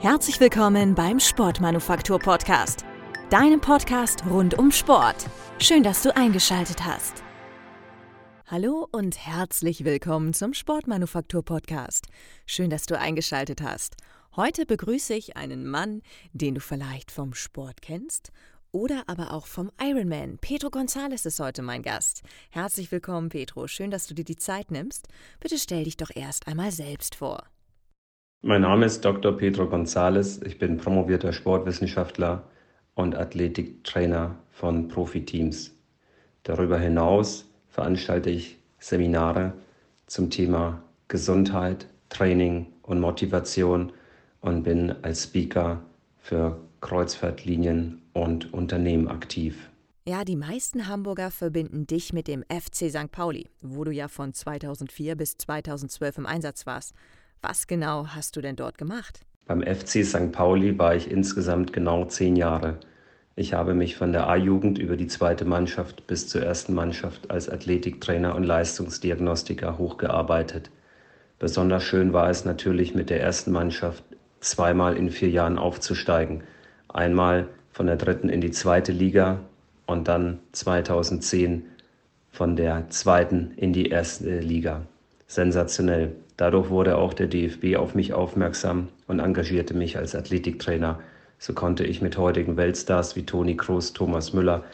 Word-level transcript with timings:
Herzlich 0.00 0.40
willkommen 0.40 0.94
beim 0.94 1.20
Sportmanufaktur 1.20 2.18
Podcast, 2.18 2.86
deinem 3.28 3.60
Podcast 3.60 4.24
rund 4.24 4.58
um 4.58 4.72
Sport. 4.72 5.26
Schön, 5.58 5.82
dass 5.82 6.02
du 6.02 6.16
eingeschaltet 6.16 6.86
hast. 6.86 7.22
Hallo 8.46 8.88
und 8.92 9.18
herzlich 9.18 9.84
willkommen 9.84 10.32
zum 10.32 10.54
Sportmanufaktur 10.54 11.44
Podcast. 11.44 12.06
Schön, 12.46 12.70
dass 12.70 12.86
du 12.86 12.98
eingeschaltet 12.98 13.60
hast. 13.60 13.96
Heute 14.36 14.64
begrüße 14.64 15.12
ich 15.12 15.36
einen 15.36 15.66
Mann, 15.66 16.00
den 16.32 16.54
du 16.54 16.62
vielleicht 16.62 17.10
vom 17.10 17.34
Sport 17.34 17.82
kennst 17.82 18.32
oder 18.72 19.04
aber 19.06 19.34
auch 19.34 19.46
vom 19.46 19.70
Ironman. 19.78 20.38
Pedro 20.38 20.68
González 20.68 21.26
ist 21.26 21.40
heute 21.40 21.60
mein 21.60 21.82
Gast. 21.82 22.22
Herzlich 22.48 22.90
willkommen, 22.90 23.28
Pedro. 23.28 23.68
Schön, 23.68 23.90
dass 23.90 24.06
du 24.06 24.14
dir 24.14 24.24
die 24.24 24.36
Zeit 24.36 24.70
nimmst. 24.70 25.08
Bitte 25.40 25.58
stell 25.58 25.84
dich 25.84 25.98
doch 25.98 26.10
erst 26.14 26.46
einmal 26.46 26.72
selbst 26.72 27.16
vor. 27.16 27.42
Mein 28.42 28.62
Name 28.62 28.86
ist 28.86 29.04
Dr. 29.04 29.36
Pedro 29.36 29.64
González. 29.64 30.42
Ich 30.46 30.58
bin 30.58 30.78
promovierter 30.78 31.34
Sportwissenschaftler 31.34 32.44
und 32.94 33.14
Athletiktrainer 33.14 34.34
von 34.50 34.88
Profiteams. 34.88 35.76
Darüber 36.44 36.78
hinaus 36.78 37.44
veranstalte 37.68 38.30
ich 38.30 38.56
Seminare 38.78 39.52
zum 40.06 40.30
Thema 40.30 40.82
Gesundheit, 41.08 41.86
Training 42.08 42.64
und 42.80 42.98
Motivation 42.98 43.92
und 44.40 44.62
bin 44.62 44.94
als 45.02 45.24
Speaker 45.24 45.82
für 46.16 46.58
Kreuzfahrtlinien 46.80 48.00
und 48.14 48.54
Unternehmen 48.54 49.08
aktiv. 49.08 49.68
Ja, 50.06 50.24
die 50.24 50.36
meisten 50.36 50.88
Hamburger 50.88 51.30
verbinden 51.30 51.86
dich 51.86 52.14
mit 52.14 52.26
dem 52.26 52.42
FC 52.44 52.88
St. 52.88 53.12
Pauli, 53.12 53.50
wo 53.60 53.84
du 53.84 53.90
ja 53.90 54.08
von 54.08 54.32
2004 54.32 55.14
bis 55.14 55.36
2012 55.36 56.16
im 56.16 56.26
Einsatz 56.26 56.64
warst. 56.64 56.94
Was 57.42 57.66
genau 57.66 58.06
hast 58.08 58.36
du 58.36 58.40
denn 58.40 58.56
dort 58.56 58.76
gemacht? 58.76 59.20
Beim 59.46 59.62
FC 59.62 60.04
St. 60.04 60.30
Pauli 60.30 60.78
war 60.78 60.94
ich 60.94 61.10
insgesamt 61.10 61.72
genau 61.72 62.04
zehn 62.04 62.36
Jahre. 62.36 62.78
Ich 63.34 63.54
habe 63.54 63.72
mich 63.72 63.96
von 63.96 64.12
der 64.12 64.28
A-Jugend 64.28 64.78
über 64.78 64.96
die 64.96 65.06
zweite 65.06 65.46
Mannschaft 65.46 66.06
bis 66.06 66.28
zur 66.28 66.42
ersten 66.42 66.74
Mannschaft 66.74 67.30
als 67.30 67.48
Athletiktrainer 67.48 68.34
und 68.34 68.44
Leistungsdiagnostiker 68.44 69.78
hochgearbeitet. 69.78 70.70
Besonders 71.38 71.82
schön 71.82 72.12
war 72.12 72.28
es 72.28 72.44
natürlich 72.44 72.94
mit 72.94 73.08
der 73.08 73.22
ersten 73.22 73.52
Mannschaft 73.52 74.04
zweimal 74.40 74.96
in 74.96 75.10
vier 75.10 75.30
Jahren 75.30 75.58
aufzusteigen. 75.58 76.42
Einmal 76.88 77.48
von 77.72 77.86
der 77.86 77.96
dritten 77.96 78.28
in 78.28 78.42
die 78.42 78.50
zweite 78.50 78.92
Liga 78.92 79.40
und 79.86 80.08
dann 80.08 80.40
2010 80.52 81.64
von 82.30 82.56
der 82.56 82.90
zweiten 82.90 83.52
in 83.56 83.72
die 83.72 83.88
erste 83.88 84.40
Liga. 84.40 84.86
Sensationell. 85.30 86.16
Dadurch 86.36 86.70
wurde 86.70 86.96
auch 86.98 87.14
der 87.14 87.28
DFB 87.28 87.76
auf 87.76 87.94
mich 87.94 88.12
aufmerksam 88.12 88.88
und 89.06 89.20
engagierte 89.20 89.74
mich 89.74 89.96
als 89.96 90.16
Athletiktrainer. 90.16 90.98
So 91.38 91.52
konnte 91.52 91.84
ich 91.84 92.02
mit 92.02 92.18
heutigen 92.18 92.56
Weltstars 92.56 93.14
wie 93.14 93.24
Toni 93.24 93.56
Kroos, 93.56 93.92
Thomas 93.92 94.32
Müller, 94.32 94.64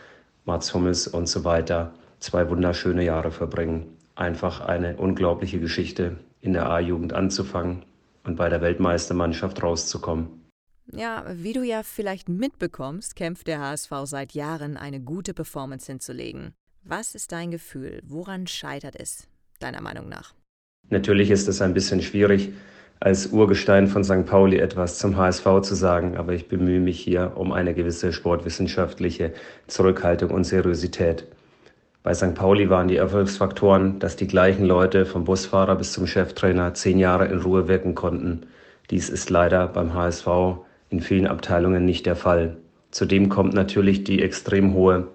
Mats 0.46 0.72
Hummels 0.72 1.08
und 1.08 1.28
so 1.28 1.44
weiter 1.44 1.92
zwei 2.20 2.48
wunderschöne 2.48 3.04
Jahre 3.04 3.32
verbringen. 3.32 3.98
Einfach 4.14 4.60
eine 4.60 4.96
unglaubliche 4.96 5.60
Geschichte, 5.60 6.16
in 6.40 6.54
der 6.54 6.70
A-Jugend 6.70 7.12
anzufangen 7.12 7.84
und 8.24 8.36
bei 8.36 8.48
der 8.48 8.62
Weltmeistermannschaft 8.62 9.62
rauszukommen. 9.62 10.46
Ja, 10.90 11.26
wie 11.34 11.52
du 11.52 11.64
ja 11.64 11.82
vielleicht 11.82 12.30
mitbekommst, 12.30 13.14
kämpft 13.14 13.46
der 13.46 13.60
HSV 13.60 13.90
seit 14.04 14.32
Jahren, 14.32 14.78
eine 14.78 15.00
gute 15.00 15.34
Performance 15.34 15.92
hinzulegen. 15.92 16.54
Was 16.82 17.14
ist 17.14 17.32
dein 17.32 17.50
Gefühl? 17.50 18.00
Woran 18.06 18.46
scheitert 18.46 18.96
es, 18.98 19.28
deiner 19.58 19.82
Meinung 19.82 20.08
nach? 20.08 20.32
Natürlich 20.90 21.30
ist 21.30 21.48
es 21.48 21.60
ein 21.60 21.74
bisschen 21.74 22.00
schwierig, 22.00 22.52
als 23.00 23.26
Urgestein 23.26 23.88
von 23.88 24.04
St. 24.04 24.24
Pauli 24.24 24.58
etwas 24.58 24.98
zum 24.98 25.16
HSV 25.16 25.60
zu 25.62 25.74
sagen, 25.74 26.16
aber 26.16 26.32
ich 26.32 26.48
bemühe 26.48 26.80
mich 26.80 26.98
hier 26.98 27.32
um 27.34 27.52
eine 27.52 27.74
gewisse 27.74 28.12
sportwissenschaftliche 28.12 29.32
Zurückhaltung 29.66 30.30
und 30.30 30.44
Seriosität. 30.44 31.26
Bei 32.02 32.14
St. 32.14 32.34
Pauli 32.34 32.70
waren 32.70 32.88
die 32.88 32.96
Erfolgsfaktoren, 32.96 33.98
dass 33.98 34.16
die 34.16 34.28
gleichen 34.28 34.64
Leute 34.64 35.04
vom 35.04 35.24
Busfahrer 35.24 35.74
bis 35.74 35.92
zum 35.92 36.06
Cheftrainer 36.06 36.72
zehn 36.72 36.98
Jahre 36.98 37.26
in 37.26 37.40
Ruhe 37.40 37.68
wirken 37.68 37.94
konnten. 37.94 38.46
Dies 38.90 39.10
ist 39.10 39.28
leider 39.28 39.66
beim 39.66 39.92
HSV 39.92 40.28
in 40.88 41.00
vielen 41.00 41.26
Abteilungen 41.26 41.84
nicht 41.84 42.06
der 42.06 42.16
Fall. 42.16 42.58
Zudem 42.92 43.28
kommt 43.28 43.54
natürlich 43.54 44.04
die 44.04 44.22
extrem 44.22 44.72
hohe 44.72 45.08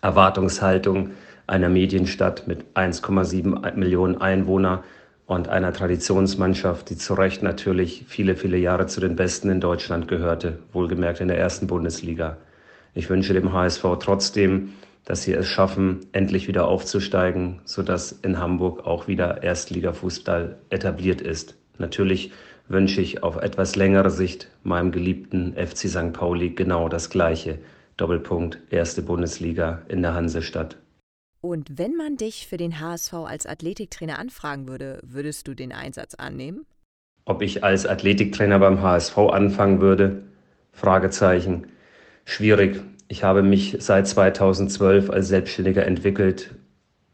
Erwartungshaltung 0.00 1.10
einer 1.46 1.68
Medienstadt 1.68 2.46
mit 2.46 2.64
1,7 2.74 3.74
Millionen 3.74 4.20
Einwohnern 4.20 4.80
und 5.26 5.48
einer 5.48 5.72
Traditionsmannschaft, 5.72 6.90
die 6.90 6.96
zu 6.96 7.14
Recht 7.14 7.42
natürlich 7.42 8.04
viele, 8.08 8.36
viele 8.36 8.56
Jahre 8.56 8.86
zu 8.86 9.00
den 9.00 9.16
Besten 9.16 9.50
in 9.50 9.60
Deutschland 9.60 10.08
gehörte, 10.08 10.58
wohlgemerkt 10.72 11.20
in 11.20 11.28
der 11.28 11.38
ersten 11.38 11.66
Bundesliga. 11.66 12.36
Ich 12.94 13.08
wünsche 13.08 13.32
dem 13.32 13.52
HSV 13.52 13.84
trotzdem, 14.00 14.72
dass 15.04 15.22
sie 15.22 15.32
es 15.32 15.48
schaffen, 15.48 16.00
endlich 16.12 16.48
wieder 16.48 16.68
aufzusteigen, 16.68 17.60
sodass 17.64 18.12
in 18.12 18.38
Hamburg 18.38 18.86
auch 18.86 19.08
wieder 19.08 19.42
Erstligafußball 19.42 20.58
etabliert 20.70 21.20
ist. 21.20 21.56
Natürlich 21.78 22.32
wünsche 22.68 23.00
ich 23.00 23.22
auf 23.22 23.36
etwas 23.36 23.76
längere 23.76 24.10
Sicht 24.10 24.48
meinem 24.62 24.92
geliebten 24.92 25.54
FC 25.54 25.88
St. 25.88 26.12
Pauli 26.12 26.50
genau 26.50 26.88
das 26.88 27.10
Gleiche. 27.10 27.58
Doppelpunkt, 27.96 28.58
erste 28.70 29.02
Bundesliga 29.02 29.82
in 29.88 30.02
der 30.02 30.14
Hansestadt. 30.14 30.76
Und 31.44 31.76
wenn 31.76 31.96
man 31.96 32.16
dich 32.16 32.46
für 32.46 32.56
den 32.56 32.78
HSV 32.78 33.14
als 33.14 33.46
Athletiktrainer 33.46 34.16
anfragen 34.20 34.68
würde, 34.68 35.00
würdest 35.02 35.48
du 35.48 35.54
den 35.54 35.72
Einsatz 35.72 36.14
annehmen? 36.14 36.66
Ob 37.24 37.42
ich 37.42 37.64
als 37.64 37.84
Athletiktrainer 37.84 38.60
beim 38.60 38.80
HSV 38.80 39.18
anfangen 39.18 39.80
würde? 39.80 40.22
Fragezeichen. 40.70 41.66
Schwierig. 42.24 42.80
Ich 43.08 43.24
habe 43.24 43.42
mich 43.42 43.76
seit 43.80 44.06
2012 44.06 45.10
als 45.10 45.26
Selbstständiger 45.26 45.84
entwickelt 45.84 46.54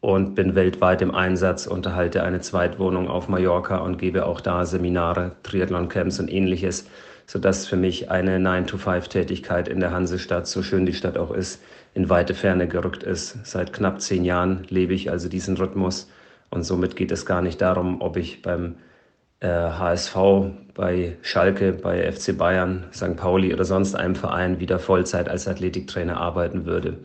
und 0.00 0.34
bin 0.34 0.54
weltweit 0.54 1.00
im 1.00 1.14
Einsatz, 1.14 1.66
unterhalte 1.66 2.22
eine 2.22 2.40
Zweitwohnung 2.40 3.08
auf 3.08 3.28
Mallorca 3.28 3.78
und 3.78 3.96
gebe 3.96 4.26
auch 4.26 4.42
da 4.42 4.66
Seminare, 4.66 5.36
Triathlon-Camps 5.42 6.20
und 6.20 6.30
ähnliches, 6.30 6.86
sodass 7.26 7.66
für 7.66 7.76
mich 7.76 8.10
eine 8.10 8.36
9-to-5-Tätigkeit 8.38 9.68
in 9.68 9.80
der 9.80 9.90
Hansestadt, 9.90 10.46
so 10.46 10.62
schön 10.62 10.84
die 10.84 10.92
Stadt 10.92 11.16
auch 11.16 11.30
ist, 11.30 11.62
in 11.94 12.08
weite 12.08 12.34
Ferne 12.34 12.68
gerückt 12.68 13.02
ist. 13.02 13.38
Seit 13.44 13.72
knapp 13.72 14.00
zehn 14.00 14.24
Jahren 14.24 14.64
lebe 14.68 14.94
ich 14.94 15.10
also 15.10 15.28
diesen 15.28 15.56
Rhythmus 15.56 16.10
und 16.50 16.62
somit 16.62 16.96
geht 16.96 17.10
es 17.10 17.26
gar 17.26 17.42
nicht 17.42 17.60
darum, 17.60 18.00
ob 18.00 18.16
ich 18.16 18.42
beim 18.42 18.76
äh, 19.40 19.48
HSV, 19.48 20.16
bei 20.74 21.16
Schalke, 21.22 21.72
bei 21.72 22.10
FC 22.10 22.36
Bayern, 22.36 22.86
St. 22.92 23.16
Pauli 23.16 23.52
oder 23.52 23.64
sonst 23.64 23.94
einem 23.94 24.14
Verein 24.14 24.60
wieder 24.60 24.78
Vollzeit 24.78 25.28
als 25.28 25.46
Athletiktrainer 25.46 26.16
arbeiten 26.16 26.66
würde. 26.66 26.98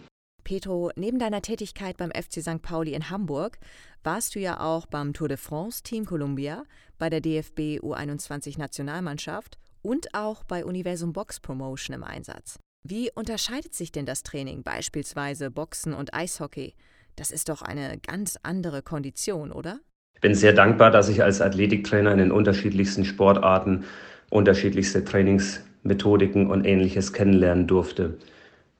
Petro, 0.44 0.92
neben 0.96 1.20
deiner 1.20 1.42
Tätigkeit 1.42 1.98
beim 1.98 2.12
FC 2.12 2.42
St. 2.42 2.62
Pauli 2.62 2.94
in 2.94 3.10
Hamburg 3.10 3.60
warst 4.04 4.36
du 4.36 4.40
ja 4.40 4.60
auch 4.60 4.86
beim 4.86 5.14
Tour 5.14 5.30
de 5.30 5.38
France 5.38 5.84
Team 5.84 6.06
Columbia, 6.06 6.64
bei 6.98 7.10
der 7.10 7.22
DFB 7.22 7.80
U21 7.82 8.60
Nationalmannschaft 8.60 9.58
und 9.82 10.14
auch 10.14 10.44
bei 10.44 10.66
Universum 10.66 11.14
Box 11.14 11.40
Promotion 11.40 11.96
im 11.96 12.04
Einsatz. 12.04 12.60
Wie 12.86 13.10
unterscheidet 13.16 13.74
sich 13.74 13.94
denn 13.94 14.06
das 14.06 14.24
Training 14.24 14.62
beispielsweise 14.62 15.50
Boxen 15.50 15.94
und 15.94 16.14
Eishockey? 16.14 16.74
Das 17.16 17.32
ist 17.32 17.48
doch 17.48 17.62
eine 17.62 17.98
ganz 18.06 18.38
andere 18.44 18.82
Kondition, 18.82 19.54
oder? 19.54 19.80
Ich 20.16 20.20
bin 20.20 20.36
sehr 20.36 20.52
dankbar, 20.52 20.92
dass 20.92 21.08
ich 21.08 21.24
als 21.24 21.40
Athletiktrainer 21.40 22.12
in 22.12 22.18
den 22.18 22.32
unterschiedlichsten 22.34 23.06
Sportarten 23.06 23.86
unterschiedlichste 24.30 25.06
Trainingsmethodiken 25.06 26.52
und 26.52 26.66
ähnliches 26.66 27.14
kennenlernen 27.14 27.68
durfte. 27.68 28.18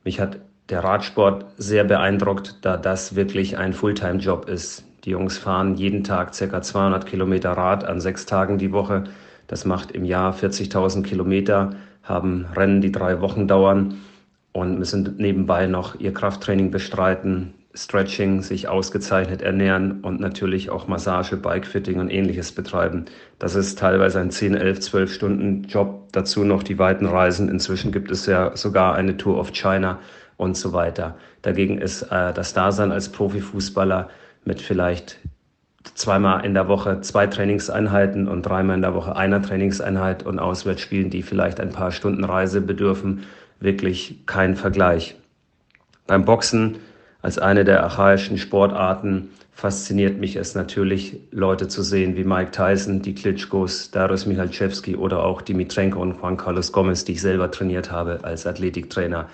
Mich 0.04 0.20
hat 0.20 0.40
der 0.68 0.84
Radsport 0.84 1.46
sehr 1.58 1.86
beeindruckt, 1.86 2.58
da 2.62 2.76
das 2.76 3.16
wirklich 3.16 3.58
ein 3.58 3.72
Fulltime-Job 3.72 4.50
ist. 4.50 4.84
Die 5.06 5.12
Jungs 5.12 5.38
fahren 5.38 5.76
jeden 5.76 6.04
Tag 6.04 6.38
ca. 6.38 6.62
200 6.62 7.06
Kilometer 7.06 7.52
Rad 7.52 7.86
an 7.86 8.02
sechs 8.02 8.26
Tagen 8.26 8.58
die 8.58 8.74
Woche. 8.74 9.06
Das 9.48 9.64
macht 9.64 9.92
im 9.92 10.04
Jahr 10.04 10.36
40.000 10.36 11.04
Kilometer, 11.04 11.76
haben 12.04 12.46
Rennen, 12.56 12.82
die 12.82 12.92
drei 12.92 13.22
Wochen 13.22 13.48
dauern 13.48 13.96
und 14.52 14.78
müssen 14.78 15.16
nebenbei 15.18 15.68
noch 15.68 16.00
ihr 16.00 16.14
Krafttraining 16.14 16.70
bestreiten, 16.70 17.54
Stretching, 17.76 18.44
sich 18.44 18.68
ausgezeichnet 18.68 19.42
ernähren 19.42 20.02
und 20.02 20.20
natürlich 20.20 20.70
auch 20.70 20.88
Massage, 20.88 21.38
Bikefitting 21.38 22.00
und 22.00 22.12
ähnliches 22.12 22.52
betreiben. 22.52 23.06
Das 23.40 23.56
ist 23.56 23.80
teilweise 23.80 24.20
ein 24.20 24.30
10, 24.30 24.54
11, 24.54 24.80
12 24.82 25.14
Stunden 25.14 25.64
Job. 25.64 26.08
Dazu 26.12 26.44
noch 26.44 26.62
die 26.62 26.78
weiten 26.78 27.08
Reisen. 27.08 27.50
Inzwischen 27.50 27.92
gibt 27.92 28.12
es 28.12 28.28
ja 28.28 28.56
sogar 28.56 28.94
eine 28.94 29.18
Tour 29.18 29.40
of 29.40 29.54
China 29.54 30.00
und 30.38 30.56
so 30.56 30.72
weiter. 30.72 31.16
Dagegen 31.42 31.80
ist 31.80 32.04
äh, 32.04 32.32
das 32.32 32.54
Dasein 32.54 32.92
als 32.92 33.10
Profifußballer 33.10 34.10
mit 34.46 34.62
vielleicht 34.62 35.20
zweimal 35.96 36.46
in 36.46 36.54
der 36.54 36.68
Woche 36.68 37.02
zwei 37.02 37.28
Trainingseinheiten 37.28 38.28
und 38.28 38.44
dreimal 38.44 38.76
in 38.76 38.82
der 38.82 38.96
Woche 38.96 39.16
einer 39.16 39.42
Trainingseinheit 39.42 40.24
und 40.24 40.40
Auswärtsspielen, 40.40 41.10
die 41.10 41.24
vielleicht 41.24 41.60
ein 41.60 41.70
paar 41.70 41.92
Stunden 41.92 42.24
Reise 42.24 42.62
bedürfen, 42.62 43.24
wirklich 43.60 44.20
kein 44.26 44.56
Vergleich. 44.56 45.16
Beim 46.08 46.26
Boxen 46.26 46.78
Als 47.24 47.40
eine 47.40 47.64
der 47.64 47.82
archaischen 47.84 48.38
Sportarten 48.38 49.30
fasziniert 49.54 50.20
mich 50.20 50.36
es 50.36 50.56
natürlich, 50.56 51.22
Leute 51.32 51.70
zu 51.70 51.82
sehen 51.82 52.18
wie 52.18 52.26
Mike 52.26 52.52
Tyson, 52.52 53.02
die 53.02 53.16
Klitschkos, 53.16 53.92
Darius 53.92 54.26
Michalczewski 54.26 54.98
oder 54.98 55.24
auch 55.24 55.42
Dimitrenko 55.42 56.02
und 56.02 56.20
Juan 56.20 56.36
Carlos 56.36 56.74
Gomez, 56.74 57.06
die 57.06 57.14
ich 57.14 57.22
selber 57.22 57.50
trainiert 57.50 57.92
habe 57.92 58.20
als 58.24 58.46
Athletiktrainer. 58.46 59.30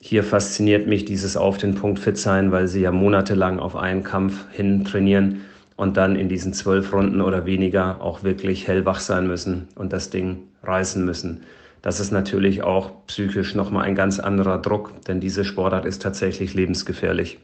Hier 0.00 0.22
fasziniert 0.22 0.86
mich 0.86 1.04
dieses 1.04 1.36
auf 1.36 1.58
den 1.58 1.74
Punkt 1.74 1.98
fit 1.98 2.16
sein, 2.16 2.52
weil 2.52 2.68
sie 2.68 2.82
ja 2.82 2.92
monatelang 2.92 3.58
auf 3.58 3.74
einen 3.74 4.04
Kampf 4.04 4.46
hin 4.52 4.84
trainieren 4.84 5.42
und 5.76 5.96
dann 5.96 6.16
in 6.16 6.28
diesen 6.28 6.52
zwölf 6.52 6.92
Runden 6.92 7.20
oder 7.20 7.46
weniger 7.46 8.00
auch 8.00 8.22
wirklich 8.22 8.68
hellwach 8.68 9.00
sein 9.00 9.26
müssen 9.26 9.68
und 9.74 9.92
das 9.92 10.10
Ding 10.10 10.44
reißen 10.62 11.04
müssen. 11.04 11.42
Das 11.82 12.00
ist 12.00 12.10
natürlich 12.10 12.62
auch 12.62 13.06
psychisch 13.06 13.54
nochmal 13.54 13.84
ein 13.84 13.94
ganz 13.94 14.18
anderer 14.18 14.58
Druck, 14.58 14.92
denn 15.06 15.20
diese 15.20 15.44
Sportart 15.44 15.84
ist 15.84 16.02
tatsächlich 16.02 16.54
lebensgefährlich. 16.54 17.38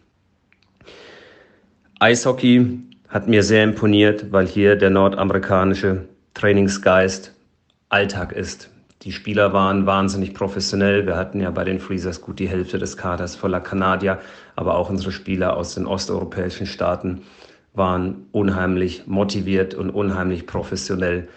Eishockey 2.01 2.81
hat 3.09 3.29
mir 3.29 3.43
sehr 3.45 3.63
imponiert, 3.63 4.33
weil 4.33 4.47
hier 4.47 4.77
der 4.77 4.91
nordamerikanische 4.91 6.09
Trainingsgeist 6.35 7.33
Alltag 7.89 8.33
ist. 8.33 8.71
Die 9.05 9.13
Spieler 9.13 9.53
waren 9.53 9.85
wahnsinnig 9.85 10.33
professionell. 10.33 11.05
Wir 11.05 11.17
hatten 11.17 11.39
ja 11.39 11.51
bei 11.51 11.65
den 11.65 11.79
Freezers 11.79 12.23
gut 12.23 12.39
die 12.39 12.49
Hälfte 12.49 12.79
des 12.79 12.97
Kaders 12.97 13.37
voller 13.37 13.61
Kanadier, 13.61 14.19
aber 14.57 14.77
auch 14.77 14.89
unsere 14.89 15.13
Spieler 15.13 15.59
aus 15.59 15.75
den 15.75 15.87
osteuropäischen 15.87 16.67
Staaten 16.67 17.21
waren 17.75 18.27
unheimlich 18.33 19.07
motiviert 19.07 19.75
und 19.75 19.91
unheimlich 19.91 20.47
professionell. 20.47 21.29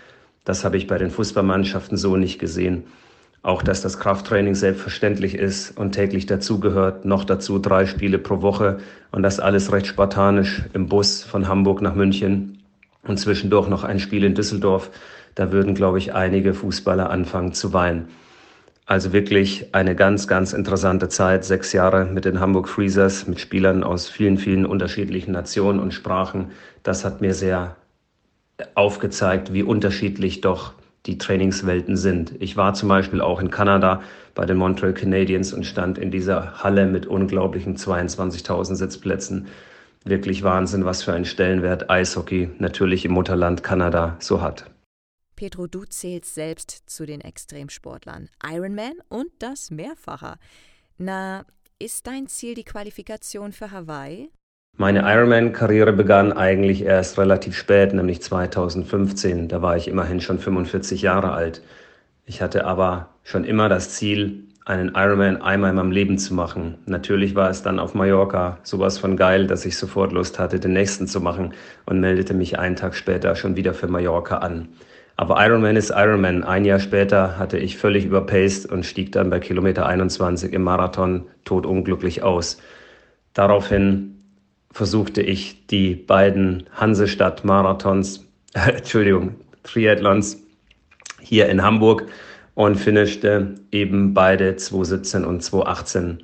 Das 0.46 0.64
habe 0.64 0.78
ich 0.78 0.88
bei 0.88 0.98
den 0.98 1.10
Fußballmannschaften 1.10 1.98
so 1.98 2.16
nicht 2.16 2.40
gesehen. 2.40 2.86
Auch 3.42 3.62
dass 3.62 3.82
das 3.82 4.00
Krafttraining 4.00 4.56
selbstverständlich 4.56 5.36
ist 5.36 5.78
und 5.78 5.92
täglich 5.92 6.26
dazugehört, 6.26 7.04
noch 7.04 7.26
dazu 7.26 7.60
drei 7.60 7.86
Spiele 7.86 8.18
pro 8.18 8.42
Woche 8.42 8.78
und 9.12 9.24
das 9.24 9.42
alles 9.42 9.74
recht 9.74 9.88
spartanisch 9.88 10.64
im 10.72 10.88
Bus 10.88 11.22
von 11.22 11.50
Hamburg 11.50 11.82
nach 11.82 11.96
München 11.96 12.60
und 13.04 13.20
zwischendurch 13.20 13.68
noch 13.68 13.84
ein 13.84 14.00
Spiel 14.00 14.24
in 14.24 14.36
Düsseldorf 14.36 14.90
da 15.38 15.52
würden, 15.52 15.76
glaube 15.76 16.00
ich, 16.00 16.16
einige 16.16 16.56
Fußballer 16.56 17.12
anfangen 17.12 17.54
zu 17.54 17.72
weinen. 17.72 18.08
Also 18.88 19.14
wirklich 19.14 19.76
eine 19.76 19.96
ganz, 19.96 20.28
ganz 20.28 20.52
interessante 20.52 21.10
Zeit. 21.10 21.46
Sechs 21.46 21.74
Jahre 21.74 22.06
mit 22.06 22.26
den 22.26 22.40
Hamburg 22.40 22.68
Freezers, 22.68 23.28
mit 23.28 23.40
Spielern 23.40 23.84
aus 23.84 24.10
vielen, 24.10 24.40
vielen 24.40 24.66
unterschiedlichen 24.66 25.34
Nationen 25.34 25.80
und 25.80 25.94
Sprachen. 25.94 26.52
Das 26.82 27.06
hat 27.06 27.22
mir 27.22 27.36
sehr 27.36 27.76
aufgezeigt, 28.74 29.54
wie 29.54 29.62
unterschiedlich 29.62 30.42
doch 30.42 30.74
die 31.06 31.20
Trainingswelten 31.20 31.98
sind. 31.98 32.34
Ich 32.40 32.58
war 32.58 32.74
zum 32.74 32.90
Beispiel 32.90 33.22
auch 33.22 33.40
in 33.40 33.52
Kanada 33.52 34.02
bei 34.34 34.46
den 34.48 34.58
Montreal 34.58 34.94
Canadiens 34.94 35.54
und 35.54 35.66
stand 35.68 36.00
in 36.00 36.10
dieser 36.10 36.64
Halle 36.64 36.88
mit 36.88 37.06
unglaublichen 37.06 37.78
22.000 37.78 38.74
Sitzplätzen. 38.74 39.48
Wirklich 40.04 40.42
Wahnsinn, 40.42 40.86
was 40.86 41.04
für 41.04 41.14
einen 41.14 41.26
Stellenwert 41.26 41.92
Eishockey 41.92 42.50
natürlich 42.58 43.06
im 43.06 43.12
Mutterland 43.12 43.62
Kanada 43.62 44.16
so 44.20 44.42
hat. 44.42 44.66
Petro, 45.38 45.68
du 45.68 45.86
zählst 45.86 46.34
selbst 46.34 46.84
zu 46.88 47.06
den 47.06 47.22
Extremsportlern. 47.22 48.28
Ironman 48.44 48.96
und 49.08 49.30
das 49.40 49.72
Mehrfacher. 49.72 50.40
Na, 50.98 51.46
ist 51.80 52.08
dein 52.08 52.28
Ziel 52.28 52.56
die 52.56 52.64
Qualifikation 52.64 53.54
für 53.54 53.72
Hawaii? 53.72 54.32
Meine 54.78 55.02
Ironman-Karriere 55.02 55.94
begann 55.94 56.34
eigentlich 56.34 56.82
erst 56.82 57.20
relativ 57.20 57.56
spät, 57.56 57.94
nämlich 57.94 58.22
2015. 58.22 59.48
Da 59.48 59.62
war 59.62 59.78
ich 59.78 59.88
immerhin 59.88 60.22
schon 60.22 60.40
45 60.40 61.04
Jahre 61.04 61.32
alt. 61.32 61.62
Ich 62.26 62.42
hatte 62.42 62.66
aber 62.66 63.10
schon 63.24 63.44
immer 63.44 63.70
das 63.70 63.92
Ziel, 63.92 64.44
einen 64.66 64.96
Ironman 64.96 65.42
einmal 65.42 65.70
in 65.70 65.76
meinem 65.76 65.92
Leben 65.92 66.18
zu 66.18 66.34
machen. 66.34 66.80
Natürlich 66.88 67.36
war 67.36 67.50
es 67.52 67.62
dann 67.62 67.80
auf 67.80 67.94
Mallorca 67.94 68.58
sowas 68.64 68.98
von 68.98 69.16
geil, 69.16 69.46
dass 69.46 69.66
ich 69.66 69.78
sofort 69.78 70.12
Lust 70.12 70.40
hatte, 70.40 70.60
den 70.60 70.74
nächsten 70.74 71.08
zu 71.08 71.22
machen 71.22 71.54
und 71.86 72.00
meldete 72.00 72.34
mich 72.34 72.58
einen 72.58 72.76
Tag 72.76 72.96
später 72.96 73.36
schon 73.36 73.56
wieder 73.56 73.76
für 73.76 73.88
Mallorca 73.88 74.40
an. 74.40 74.70
Aber 75.20 75.44
Ironman 75.44 75.76
ist 75.76 75.90
Ironman. 75.90 76.44
Ein 76.44 76.64
Jahr 76.64 76.80
später 76.80 77.40
hatte 77.40 77.58
ich 77.58 77.78
völlig 77.78 78.06
überpaced 78.06 78.72
und 78.72 78.86
stieg 78.86 79.12
dann 79.12 79.32
bei 79.32 79.40
Kilometer 79.40 79.88
21 79.88 80.54
im 80.54 80.62
Marathon 80.62 81.26
totunglücklich 81.44 82.22
aus. 82.22 82.62
Daraufhin 83.34 84.22
versuchte 84.72 85.24
ich 85.24 85.66
die 85.68 85.96
beiden 85.96 86.68
Hansestadt-Marathons, 86.72 88.26
äh, 88.54 88.72
Entschuldigung, 88.78 89.36
Triathlons 89.64 90.38
hier 91.20 91.50
in 91.50 91.64
Hamburg 91.64 92.06
und 92.54 92.76
finishte 92.76 93.56
eben 93.72 94.14
beide 94.14 94.56
2017 94.56 95.26
und 95.26 95.42
2018. 95.42 96.20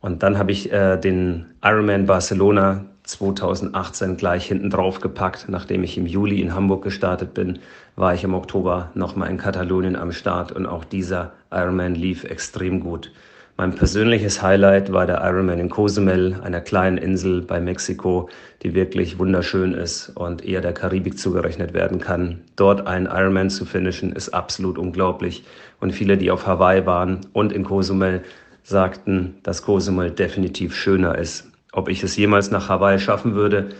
Und 0.00 0.24
dann 0.24 0.36
habe 0.36 0.50
ich 0.50 0.72
äh, 0.72 0.96
den 0.96 1.46
Ironman 1.62 2.06
Barcelona 2.06 2.86
2018 3.04 4.16
gleich 4.16 4.46
hinten 4.46 4.70
drauf 4.70 5.00
gepackt. 5.00 5.46
Nachdem 5.48 5.82
ich 5.82 5.98
im 5.98 6.06
Juli 6.06 6.40
in 6.40 6.54
Hamburg 6.54 6.84
gestartet 6.84 7.34
bin, 7.34 7.58
war 7.96 8.14
ich 8.14 8.24
im 8.24 8.34
Oktober 8.34 8.90
nochmal 8.94 9.30
in 9.30 9.38
Katalonien 9.38 9.96
am 9.96 10.12
Start 10.12 10.52
und 10.52 10.66
auch 10.66 10.84
dieser 10.84 11.32
Ironman 11.50 11.94
lief 11.94 12.24
extrem 12.24 12.80
gut. 12.80 13.10
Mein 13.58 13.74
persönliches 13.74 14.40
Highlight 14.42 14.92
war 14.92 15.06
der 15.06 15.22
Ironman 15.22 15.58
in 15.58 15.68
Cozumel, 15.68 16.40
einer 16.42 16.62
kleinen 16.62 16.96
Insel 16.96 17.42
bei 17.42 17.60
Mexiko, 17.60 18.30
die 18.62 18.74
wirklich 18.74 19.18
wunderschön 19.18 19.74
ist 19.74 20.08
und 20.14 20.44
eher 20.44 20.62
der 20.62 20.72
Karibik 20.72 21.18
zugerechnet 21.18 21.74
werden 21.74 22.00
kann. 22.00 22.40
Dort 22.56 22.86
einen 22.86 23.06
Ironman 23.06 23.50
zu 23.50 23.66
finishen, 23.66 24.12
ist 24.12 24.30
absolut 24.30 24.78
unglaublich. 24.78 25.44
Und 25.80 25.92
viele, 25.92 26.16
die 26.16 26.30
auf 26.30 26.46
Hawaii 26.46 26.86
waren 26.86 27.20
und 27.34 27.52
in 27.52 27.64
Cozumel, 27.64 28.22
sagten, 28.62 29.34
dass 29.42 29.62
Cozumel 29.62 30.10
definitiv 30.10 30.74
schöner 30.74 31.18
ist 31.18 31.51
ob 31.72 31.88
ich 31.88 32.02
es 32.02 32.16
jemals 32.16 32.50
nach 32.50 32.68
Hawaii 32.68 32.98
schaffen 32.98 33.34
würde. 33.34 33.70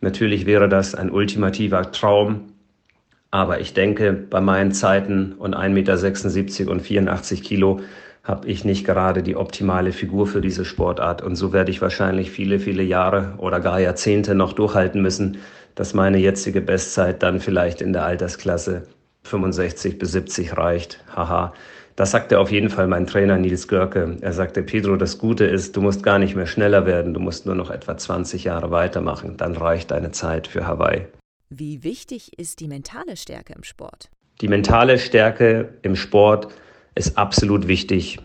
Natürlich 0.00 0.46
wäre 0.46 0.68
das 0.68 0.94
ein 0.94 1.10
ultimativer 1.10 1.92
Traum, 1.92 2.52
aber 3.30 3.60
ich 3.60 3.74
denke, 3.74 4.12
bei 4.12 4.40
meinen 4.40 4.72
Zeiten 4.72 5.34
und 5.34 5.54
1,76 5.54 6.60
Meter 6.60 6.72
und 6.72 6.80
84 6.80 7.42
Kilo 7.42 7.80
habe 8.22 8.48
ich 8.48 8.64
nicht 8.64 8.84
gerade 8.84 9.22
die 9.22 9.36
optimale 9.36 9.92
Figur 9.92 10.26
für 10.26 10.40
diese 10.40 10.64
Sportart. 10.64 11.22
Und 11.22 11.36
so 11.36 11.52
werde 11.52 11.70
ich 11.70 11.80
wahrscheinlich 11.80 12.30
viele, 12.30 12.58
viele 12.58 12.82
Jahre 12.82 13.34
oder 13.38 13.60
gar 13.60 13.80
Jahrzehnte 13.80 14.34
noch 14.34 14.52
durchhalten 14.52 15.00
müssen, 15.00 15.38
dass 15.74 15.94
meine 15.94 16.18
jetzige 16.18 16.60
Bestzeit 16.60 17.22
dann 17.22 17.40
vielleicht 17.40 17.80
in 17.80 17.92
der 17.92 18.04
Altersklasse 18.04 18.86
65 19.22 19.98
bis 19.98 20.12
70 20.12 20.56
reicht. 20.56 21.02
Haha. 21.14 21.52
Das 22.00 22.12
sagte 22.12 22.38
auf 22.38 22.50
jeden 22.50 22.70
Fall 22.70 22.86
mein 22.86 23.06
Trainer 23.06 23.36
Nils 23.36 23.68
Görke. 23.68 24.16
Er 24.22 24.32
sagte, 24.32 24.62
Pedro, 24.62 24.96
das 24.96 25.18
Gute 25.18 25.44
ist, 25.44 25.76
du 25.76 25.82
musst 25.82 26.02
gar 26.02 26.18
nicht 26.18 26.34
mehr 26.34 26.46
schneller 26.46 26.86
werden, 26.86 27.12
du 27.12 27.20
musst 27.20 27.44
nur 27.44 27.54
noch 27.54 27.70
etwa 27.70 27.94
20 27.94 28.44
Jahre 28.44 28.70
weitermachen, 28.70 29.36
dann 29.36 29.54
reicht 29.54 29.90
deine 29.90 30.10
Zeit 30.10 30.46
für 30.46 30.66
Hawaii. 30.66 31.08
Wie 31.50 31.84
wichtig 31.84 32.38
ist 32.38 32.60
die 32.60 32.68
mentale 32.68 33.18
Stärke 33.18 33.52
im 33.52 33.64
Sport? 33.64 34.08
Die 34.40 34.48
mentale 34.48 34.98
Stärke 34.98 35.74
im 35.82 35.94
Sport 35.94 36.48
ist 36.94 37.18
absolut 37.18 37.68
wichtig. 37.68 38.18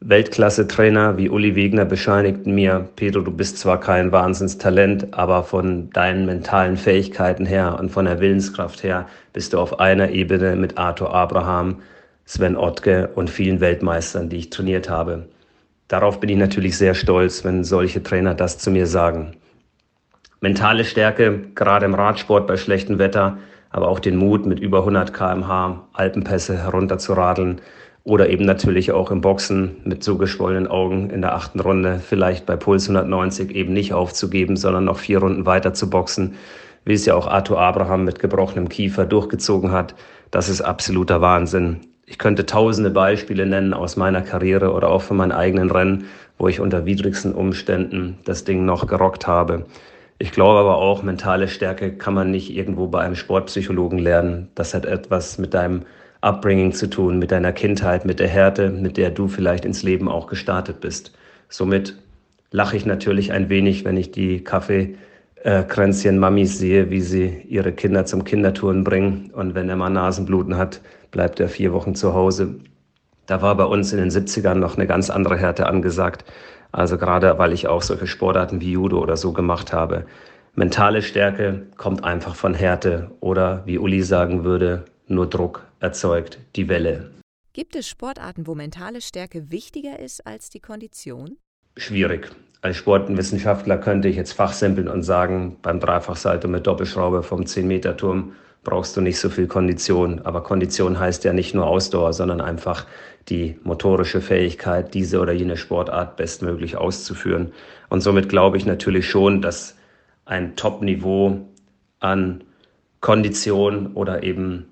Weltklasse-Trainer 0.00 1.18
wie 1.18 1.28
Uli 1.28 1.54
Wegner 1.56 1.84
bescheinigten 1.84 2.54
mir, 2.54 2.88
Pedro, 2.96 3.20
du 3.20 3.32
bist 3.32 3.58
zwar 3.58 3.80
kein 3.80 4.12
Wahnsinnstalent, 4.12 5.12
aber 5.12 5.44
von 5.44 5.90
deinen 5.90 6.24
mentalen 6.24 6.78
Fähigkeiten 6.78 7.44
her 7.44 7.76
und 7.78 7.90
von 7.90 8.06
der 8.06 8.20
Willenskraft 8.20 8.82
her 8.82 9.06
bist 9.34 9.52
du 9.52 9.58
auf 9.58 9.78
einer 9.78 10.08
Ebene 10.08 10.56
mit 10.56 10.78
Arthur 10.78 11.14
Abraham, 11.14 11.82
Sven 12.24 12.56
Ottke 12.56 13.10
und 13.14 13.30
vielen 13.30 13.60
Weltmeistern, 13.60 14.28
die 14.28 14.38
ich 14.38 14.50
trainiert 14.50 14.88
habe. 14.88 15.28
Darauf 15.88 16.20
bin 16.20 16.30
ich 16.30 16.38
natürlich 16.38 16.78
sehr 16.78 16.94
stolz, 16.94 17.44
wenn 17.44 17.64
solche 17.64 18.02
Trainer 18.02 18.34
das 18.34 18.58
zu 18.58 18.70
mir 18.70 18.86
sagen. 18.86 19.36
Mentale 20.40 20.84
Stärke, 20.84 21.40
gerade 21.54 21.86
im 21.86 21.94
Radsport 21.94 22.46
bei 22.46 22.56
schlechtem 22.56 22.98
Wetter, 22.98 23.38
aber 23.70 23.88
auch 23.88 23.98
den 23.98 24.16
Mut, 24.16 24.46
mit 24.46 24.60
über 24.60 24.80
100 24.80 25.12
km/h 25.12 25.88
Alpenpässe 25.92 26.56
herunterzuradeln 26.56 27.60
oder 28.04 28.28
eben 28.28 28.44
natürlich 28.44 28.92
auch 28.92 29.10
im 29.10 29.20
Boxen 29.20 29.76
mit 29.84 30.04
so 30.04 30.16
geschwollenen 30.16 30.68
Augen 30.68 31.10
in 31.10 31.22
der 31.22 31.34
achten 31.34 31.60
Runde 31.60 31.98
vielleicht 31.98 32.46
bei 32.46 32.56
Puls 32.56 32.88
190 32.88 33.50
eben 33.54 33.72
nicht 33.72 33.92
aufzugeben, 33.94 34.56
sondern 34.56 34.84
noch 34.84 34.98
vier 34.98 35.18
Runden 35.18 35.46
weiter 35.46 35.74
zu 35.74 35.90
boxen, 35.90 36.34
wie 36.84 36.92
es 36.92 37.06
ja 37.06 37.14
auch 37.14 37.26
Arthur 37.26 37.60
Abraham 37.60 38.04
mit 38.04 38.18
gebrochenem 38.18 38.68
Kiefer 38.68 39.06
durchgezogen 39.06 39.72
hat. 39.72 39.94
Das 40.30 40.48
ist 40.48 40.60
absoluter 40.60 41.20
Wahnsinn. 41.20 41.80
Ich 42.06 42.18
könnte 42.18 42.46
tausende 42.46 42.90
Beispiele 42.90 43.46
nennen 43.46 43.72
aus 43.72 43.96
meiner 43.96 44.22
Karriere 44.22 44.72
oder 44.72 44.88
auch 44.88 45.02
von 45.02 45.16
meinen 45.16 45.32
eigenen 45.32 45.70
Rennen, 45.70 46.04
wo 46.38 46.48
ich 46.48 46.60
unter 46.60 46.84
widrigsten 46.84 47.32
Umständen 47.32 48.18
das 48.24 48.44
Ding 48.44 48.64
noch 48.64 48.86
gerockt 48.86 49.26
habe. 49.26 49.66
Ich 50.18 50.30
glaube 50.32 50.60
aber 50.60 50.76
auch, 50.76 51.02
mentale 51.02 51.48
Stärke 51.48 51.92
kann 51.92 52.14
man 52.14 52.30
nicht 52.30 52.54
irgendwo 52.54 52.86
bei 52.86 53.00
einem 53.00 53.16
Sportpsychologen 53.16 53.98
lernen. 53.98 54.48
Das 54.54 54.74
hat 54.74 54.86
etwas 54.86 55.38
mit 55.38 55.54
deinem 55.54 55.82
Upbringing 56.20 56.72
zu 56.72 56.88
tun, 56.88 57.18
mit 57.18 57.30
deiner 57.30 57.52
Kindheit, 57.52 58.04
mit 58.04 58.20
der 58.20 58.28
Härte, 58.28 58.70
mit 58.70 58.96
der 58.96 59.10
du 59.10 59.28
vielleicht 59.28 59.64
ins 59.64 59.82
Leben 59.82 60.08
auch 60.08 60.26
gestartet 60.26 60.80
bist. 60.80 61.12
Somit 61.48 61.96
lache 62.50 62.76
ich 62.76 62.86
natürlich 62.86 63.32
ein 63.32 63.48
wenig, 63.48 63.84
wenn 63.84 63.96
ich 63.96 64.12
die 64.12 64.44
Kaffeekränzchen 64.44 66.18
Mamis 66.18 66.58
sehe, 66.58 66.90
wie 66.90 67.00
sie 67.00 67.42
ihre 67.48 67.72
Kinder 67.72 68.06
zum 68.06 68.24
Kindertouren 68.24 68.84
bringen. 68.84 69.30
Und 69.34 69.54
wenn 69.54 69.68
er 69.68 69.76
mal 69.76 69.90
Nasenbluten 69.90 70.56
hat, 70.56 70.80
bleibt 71.14 71.38
er 71.38 71.48
vier 71.48 71.72
Wochen 71.72 71.94
zu 71.94 72.12
Hause. 72.12 72.56
Da 73.26 73.40
war 73.40 73.56
bei 73.56 73.64
uns 73.64 73.92
in 73.92 73.98
den 73.98 74.10
70ern 74.10 74.56
noch 74.56 74.76
eine 74.76 74.88
ganz 74.88 75.10
andere 75.10 75.38
Härte 75.38 75.66
angesagt. 75.66 76.24
Also 76.72 76.98
gerade 76.98 77.38
weil 77.38 77.52
ich 77.52 77.68
auch 77.68 77.82
solche 77.82 78.08
Sportarten 78.08 78.60
wie 78.60 78.72
Judo 78.72 78.98
oder 78.98 79.16
so 79.16 79.32
gemacht 79.32 79.72
habe. 79.72 80.06
Mentale 80.56 81.02
Stärke 81.02 81.68
kommt 81.76 82.02
einfach 82.02 82.34
von 82.34 82.52
Härte 82.52 83.12
oder 83.20 83.62
wie 83.64 83.78
Uli 83.78 84.02
sagen 84.02 84.42
würde, 84.42 84.84
nur 85.06 85.28
Druck 85.28 85.64
erzeugt 85.78 86.38
die 86.56 86.68
Welle. 86.68 87.12
Gibt 87.52 87.76
es 87.76 87.88
Sportarten, 87.88 88.48
wo 88.48 88.56
mentale 88.56 89.00
Stärke 89.00 89.52
wichtiger 89.52 90.00
ist 90.00 90.26
als 90.26 90.50
die 90.50 90.60
Kondition? 90.60 91.36
Schwierig. 91.76 92.32
Als 92.60 92.76
Sportwissenschaftler 92.76 93.78
könnte 93.78 94.08
ich 94.08 94.16
jetzt 94.16 94.32
fachsimpeln 94.32 94.88
und 94.88 95.04
sagen, 95.04 95.58
beim 95.62 95.78
Dreifachsalto 95.78 96.48
mit 96.48 96.66
Doppelschraube 96.66 97.22
vom 97.22 97.42
10-Meter-Turm 97.42 98.32
brauchst 98.64 98.96
du 98.96 99.00
nicht 99.00 99.18
so 99.18 99.28
viel 99.28 99.46
Kondition. 99.46 100.22
Aber 100.24 100.42
Kondition 100.42 100.98
heißt 100.98 101.24
ja 101.24 101.32
nicht 101.32 101.54
nur 101.54 101.66
Ausdauer, 101.66 102.12
sondern 102.12 102.40
einfach 102.40 102.86
die 103.28 103.58
motorische 103.62 104.20
Fähigkeit, 104.20 104.94
diese 104.94 105.20
oder 105.20 105.32
jene 105.32 105.56
Sportart 105.56 106.16
bestmöglich 106.16 106.76
auszuführen. 106.76 107.52
Und 107.88 108.00
somit 108.00 108.28
glaube 108.28 108.56
ich 108.56 108.66
natürlich 108.66 109.08
schon, 109.08 109.40
dass 109.40 109.76
ein 110.24 110.56
Top-Niveau 110.56 111.40
an 112.00 112.42
Kondition 113.00 113.92
oder 113.94 114.22
eben 114.22 114.66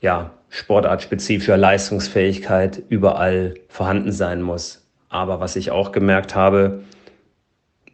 ja, 0.00 0.32
sportartspezifischer 0.48 1.56
Leistungsfähigkeit 1.56 2.82
überall 2.88 3.54
vorhanden 3.68 4.12
sein 4.12 4.42
muss. 4.42 4.86
Aber 5.08 5.40
was 5.40 5.56
ich 5.56 5.70
auch 5.70 5.92
gemerkt 5.92 6.34
habe, 6.34 6.82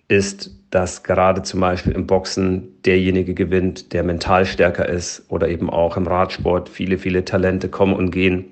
ist, 0.08 0.50
dass 0.72 1.02
gerade 1.02 1.42
zum 1.42 1.60
Beispiel 1.60 1.92
im 1.92 2.06
Boxen 2.06 2.82
derjenige 2.86 3.34
gewinnt, 3.34 3.92
der 3.92 4.02
mental 4.02 4.46
stärker 4.46 4.88
ist 4.88 5.22
oder 5.28 5.48
eben 5.48 5.68
auch 5.68 5.98
im 5.98 6.06
Radsport 6.06 6.70
viele, 6.70 6.96
viele 6.96 7.26
Talente 7.26 7.68
kommen 7.68 7.92
und 7.92 8.10
gehen. 8.10 8.46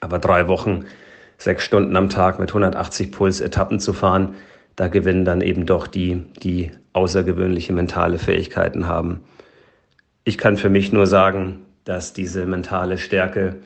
Aber 0.00 0.20
drei 0.20 0.46
Wochen, 0.46 0.84
sechs 1.38 1.64
Stunden 1.64 1.96
am 1.96 2.08
Tag 2.08 2.38
mit 2.38 2.50
180 2.50 3.10
Puls 3.10 3.40
Etappen 3.40 3.80
zu 3.80 3.92
fahren, 3.92 4.36
da 4.76 4.86
gewinnen 4.86 5.24
dann 5.24 5.40
eben 5.40 5.66
doch 5.66 5.88
die, 5.88 6.22
die 6.44 6.70
außergewöhnliche 6.92 7.72
mentale 7.72 8.18
Fähigkeiten 8.18 8.86
haben. 8.86 9.24
Ich 10.22 10.38
kann 10.38 10.56
für 10.56 10.70
mich 10.70 10.92
nur 10.92 11.08
sagen, 11.08 11.66
dass 11.82 12.12
diese 12.12 12.46
mentale 12.46 12.98
Stärke 12.98 13.56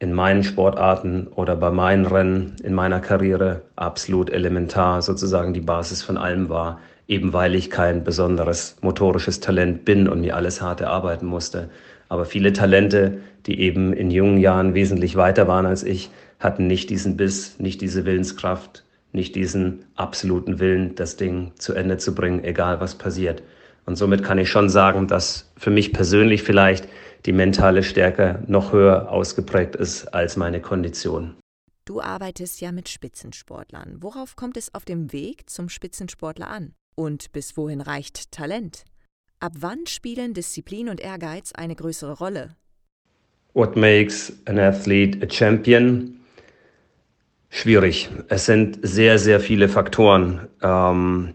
in 0.00 0.12
meinen 0.12 0.42
Sportarten 0.42 1.28
oder 1.28 1.54
bei 1.54 1.70
meinen 1.70 2.06
Rennen 2.06 2.56
in 2.64 2.74
meiner 2.74 2.98
Karriere 2.98 3.62
absolut 3.76 4.30
elementar 4.30 5.00
sozusagen 5.00 5.54
die 5.54 5.60
Basis 5.60 6.02
von 6.02 6.16
allem 6.18 6.48
war, 6.48 6.80
eben 7.08 7.32
weil 7.32 7.54
ich 7.54 7.70
kein 7.70 8.04
besonderes 8.04 8.76
motorisches 8.80 9.40
Talent 9.40 9.84
bin 9.84 10.08
und 10.08 10.20
mir 10.20 10.36
alles 10.36 10.62
hart 10.62 10.80
erarbeiten 10.80 11.26
musste. 11.26 11.70
Aber 12.08 12.24
viele 12.24 12.52
Talente, 12.52 13.18
die 13.46 13.60
eben 13.60 13.92
in 13.92 14.10
jungen 14.10 14.38
Jahren 14.38 14.74
wesentlich 14.74 15.16
weiter 15.16 15.48
waren 15.48 15.66
als 15.66 15.82
ich, 15.82 16.10
hatten 16.38 16.66
nicht 16.66 16.90
diesen 16.90 17.16
Biss, 17.16 17.58
nicht 17.58 17.80
diese 17.80 18.04
Willenskraft, 18.04 18.84
nicht 19.12 19.36
diesen 19.36 19.84
absoluten 19.94 20.58
Willen, 20.58 20.94
das 20.94 21.16
Ding 21.16 21.52
zu 21.56 21.72
Ende 21.74 21.98
zu 21.98 22.14
bringen, 22.14 22.42
egal 22.42 22.80
was 22.80 22.96
passiert. 22.96 23.42
Und 23.86 23.96
somit 23.96 24.22
kann 24.22 24.38
ich 24.38 24.50
schon 24.50 24.68
sagen, 24.68 25.06
dass 25.08 25.52
für 25.56 25.70
mich 25.70 25.92
persönlich 25.92 26.42
vielleicht 26.42 26.88
die 27.26 27.32
mentale 27.32 27.82
Stärke 27.82 28.42
noch 28.46 28.72
höher 28.72 29.10
ausgeprägt 29.10 29.76
ist 29.76 30.06
als 30.08 30.36
meine 30.36 30.60
Kondition. 30.60 31.36
Du 31.84 32.00
arbeitest 32.00 32.60
ja 32.60 32.72
mit 32.72 32.88
Spitzensportlern. 32.88 33.96
Worauf 34.00 34.36
kommt 34.36 34.56
es 34.56 34.74
auf 34.74 34.84
dem 34.84 35.12
Weg 35.12 35.50
zum 35.50 35.68
Spitzensportler 35.68 36.48
an? 36.48 36.74
Und 36.94 37.32
bis 37.32 37.56
wohin 37.56 37.80
reicht 37.80 38.30
Talent? 38.30 38.84
Ab 39.40 39.52
wann 39.58 39.86
spielen 39.86 40.32
Disziplin 40.34 40.88
und 40.88 41.00
Ehrgeiz 41.00 41.52
eine 41.52 41.74
größere 41.74 42.18
Rolle? 42.18 42.56
What 43.52 43.76
makes 43.76 44.32
an 44.46 44.58
athlete 44.58 45.24
a 45.24 45.30
champion? 45.30 46.20
Schwierig. 47.50 48.08
Es 48.28 48.46
sind 48.46 48.78
sehr, 48.82 49.18
sehr 49.18 49.38
viele 49.38 49.68
Faktoren. 49.68 50.48
Ähm, 50.62 51.34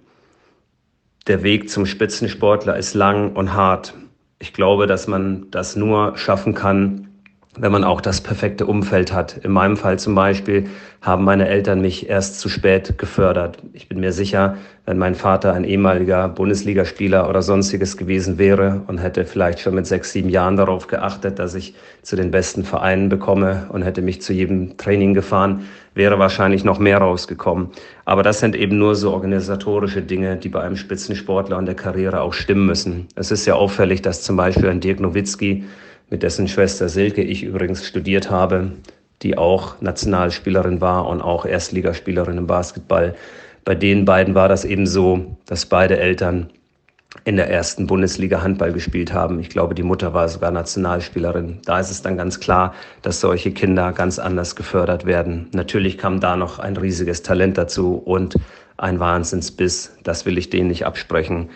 der 1.27 1.43
Weg 1.43 1.69
zum 1.69 1.85
Spitzensportler 1.85 2.77
ist 2.77 2.93
lang 2.93 3.35
und 3.35 3.53
hart. 3.53 3.93
Ich 4.39 4.53
glaube, 4.53 4.87
dass 4.87 5.07
man 5.07 5.51
das 5.51 5.75
nur 5.75 6.17
schaffen 6.17 6.53
kann, 6.53 7.08
wenn 7.57 7.71
man 7.71 7.83
auch 7.83 7.99
das 7.99 8.21
perfekte 8.21 8.67
Umfeld 8.67 9.11
hat. 9.11 9.37
In 9.37 9.51
meinem 9.51 9.75
Fall 9.75 9.97
zum 9.97 10.13
Beispiel 10.13 10.69
haben 11.01 11.23
meine 11.23 11.47
Eltern 11.47 11.81
mich 11.81 12.07
erst 12.07 12.39
zu 12.39 12.47
spät 12.47 12.97
gefördert. 12.97 13.57
Ich 13.73 13.89
bin 13.89 13.99
mir 13.99 14.11
sicher, 14.11 14.57
wenn 14.85 14.99
mein 14.99 15.15
Vater 15.15 15.53
ein 15.53 15.63
ehemaliger 15.63 16.29
Bundesligaspieler 16.29 17.27
oder 17.27 17.41
sonstiges 17.41 17.97
gewesen 17.97 18.37
wäre 18.37 18.81
und 18.87 18.99
hätte 18.99 19.25
vielleicht 19.25 19.61
schon 19.61 19.73
mit 19.73 19.87
sechs, 19.87 20.11
sieben 20.11 20.29
Jahren 20.29 20.57
darauf 20.57 20.87
geachtet, 20.87 21.39
dass 21.39 21.55
ich 21.55 21.73
zu 22.03 22.15
den 22.15 22.29
besten 22.29 22.63
Vereinen 22.63 23.09
bekomme 23.09 23.65
und 23.69 23.81
hätte 23.81 24.03
mich 24.03 24.21
zu 24.21 24.31
jedem 24.31 24.77
Training 24.77 25.15
gefahren, 25.15 25.65
wäre 25.95 26.19
wahrscheinlich 26.19 26.63
noch 26.63 26.77
mehr 26.77 26.99
rausgekommen. 26.99 27.69
Aber 28.05 28.21
das 28.21 28.39
sind 28.39 28.55
eben 28.55 28.77
nur 28.77 28.93
so 28.93 29.11
organisatorische 29.11 30.03
Dinge, 30.03 30.37
die 30.37 30.49
bei 30.49 30.61
einem 30.61 30.75
Spitzensportler 30.75 31.57
und 31.57 31.65
der 31.65 31.75
Karriere 31.75 32.21
auch 32.21 32.33
stimmen 32.33 32.67
müssen. 32.67 33.07
Es 33.15 33.31
ist 33.31 33.47
ja 33.47 33.55
auffällig, 33.55 34.03
dass 34.03 34.21
zum 34.21 34.37
Beispiel 34.37 34.69
ein 34.69 34.81
Dirk 34.81 34.99
Nowitzki 34.99 35.65
mit 36.09 36.23
dessen 36.23 36.47
Schwester 36.47 36.89
Silke 36.89 37.21
ich 37.21 37.43
übrigens 37.43 37.85
studiert 37.85 38.29
habe, 38.29 38.71
die 39.21 39.37
auch 39.37 39.81
Nationalspielerin 39.81 40.81
war 40.81 41.07
und 41.07 41.21
auch 41.21 41.45
Erstligaspielerin 41.45 42.37
im 42.37 42.47
Basketball. 42.47 43.15
Bei 43.65 43.75
den 43.75 44.05
beiden 44.05 44.35
war 44.35 44.47
das 44.47 44.65
eben 44.65 44.87
so, 44.87 45.37
dass 45.45 45.65
beide 45.65 45.99
Eltern 45.99 46.49
in 47.25 47.37
der 47.37 47.49
ersten 47.49 47.87
Bundesliga 47.87 48.41
Handball 48.43 48.71
gespielt 48.71 49.13
haben. 49.13 49.39
Ich 49.39 49.49
glaube, 49.49 49.73
die 49.73 49.83
Mutter 49.83 50.13
war 50.13 50.29
sogar 50.29 50.51
Nationalspielerin. 50.51 51.59
Da 51.65 51.79
ist 51.79 51.89
es 51.89 52.01
dann 52.01 52.17
ganz 52.17 52.39
klar, 52.39 52.73
dass 53.01 53.19
solche 53.19 53.51
Kinder 53.51 53.91
ganz 53.93 54.19
anders 54.19 54.55
gefördert 54.55 55.05
werden. 55.05 55.47
Natürlich 55.53 55.97
kam 55.97 56.19
da 56.19 56.35
noch 56.35 56.59
ein 56.59 56.77
riesiges 56.77 57.23
Talent 57.23 57.57
dazu 57.57 57.95
und 57.95 58.35
ein 58.77 58.99
Wahnsinnsbiss. 58.99 59.97
Das 60.03 60.25
will 60.25 60.37
ich 60.37 60.49
denen 60.49 60.67
nicht 60.67 60.85
absprechen. 60.85 61.49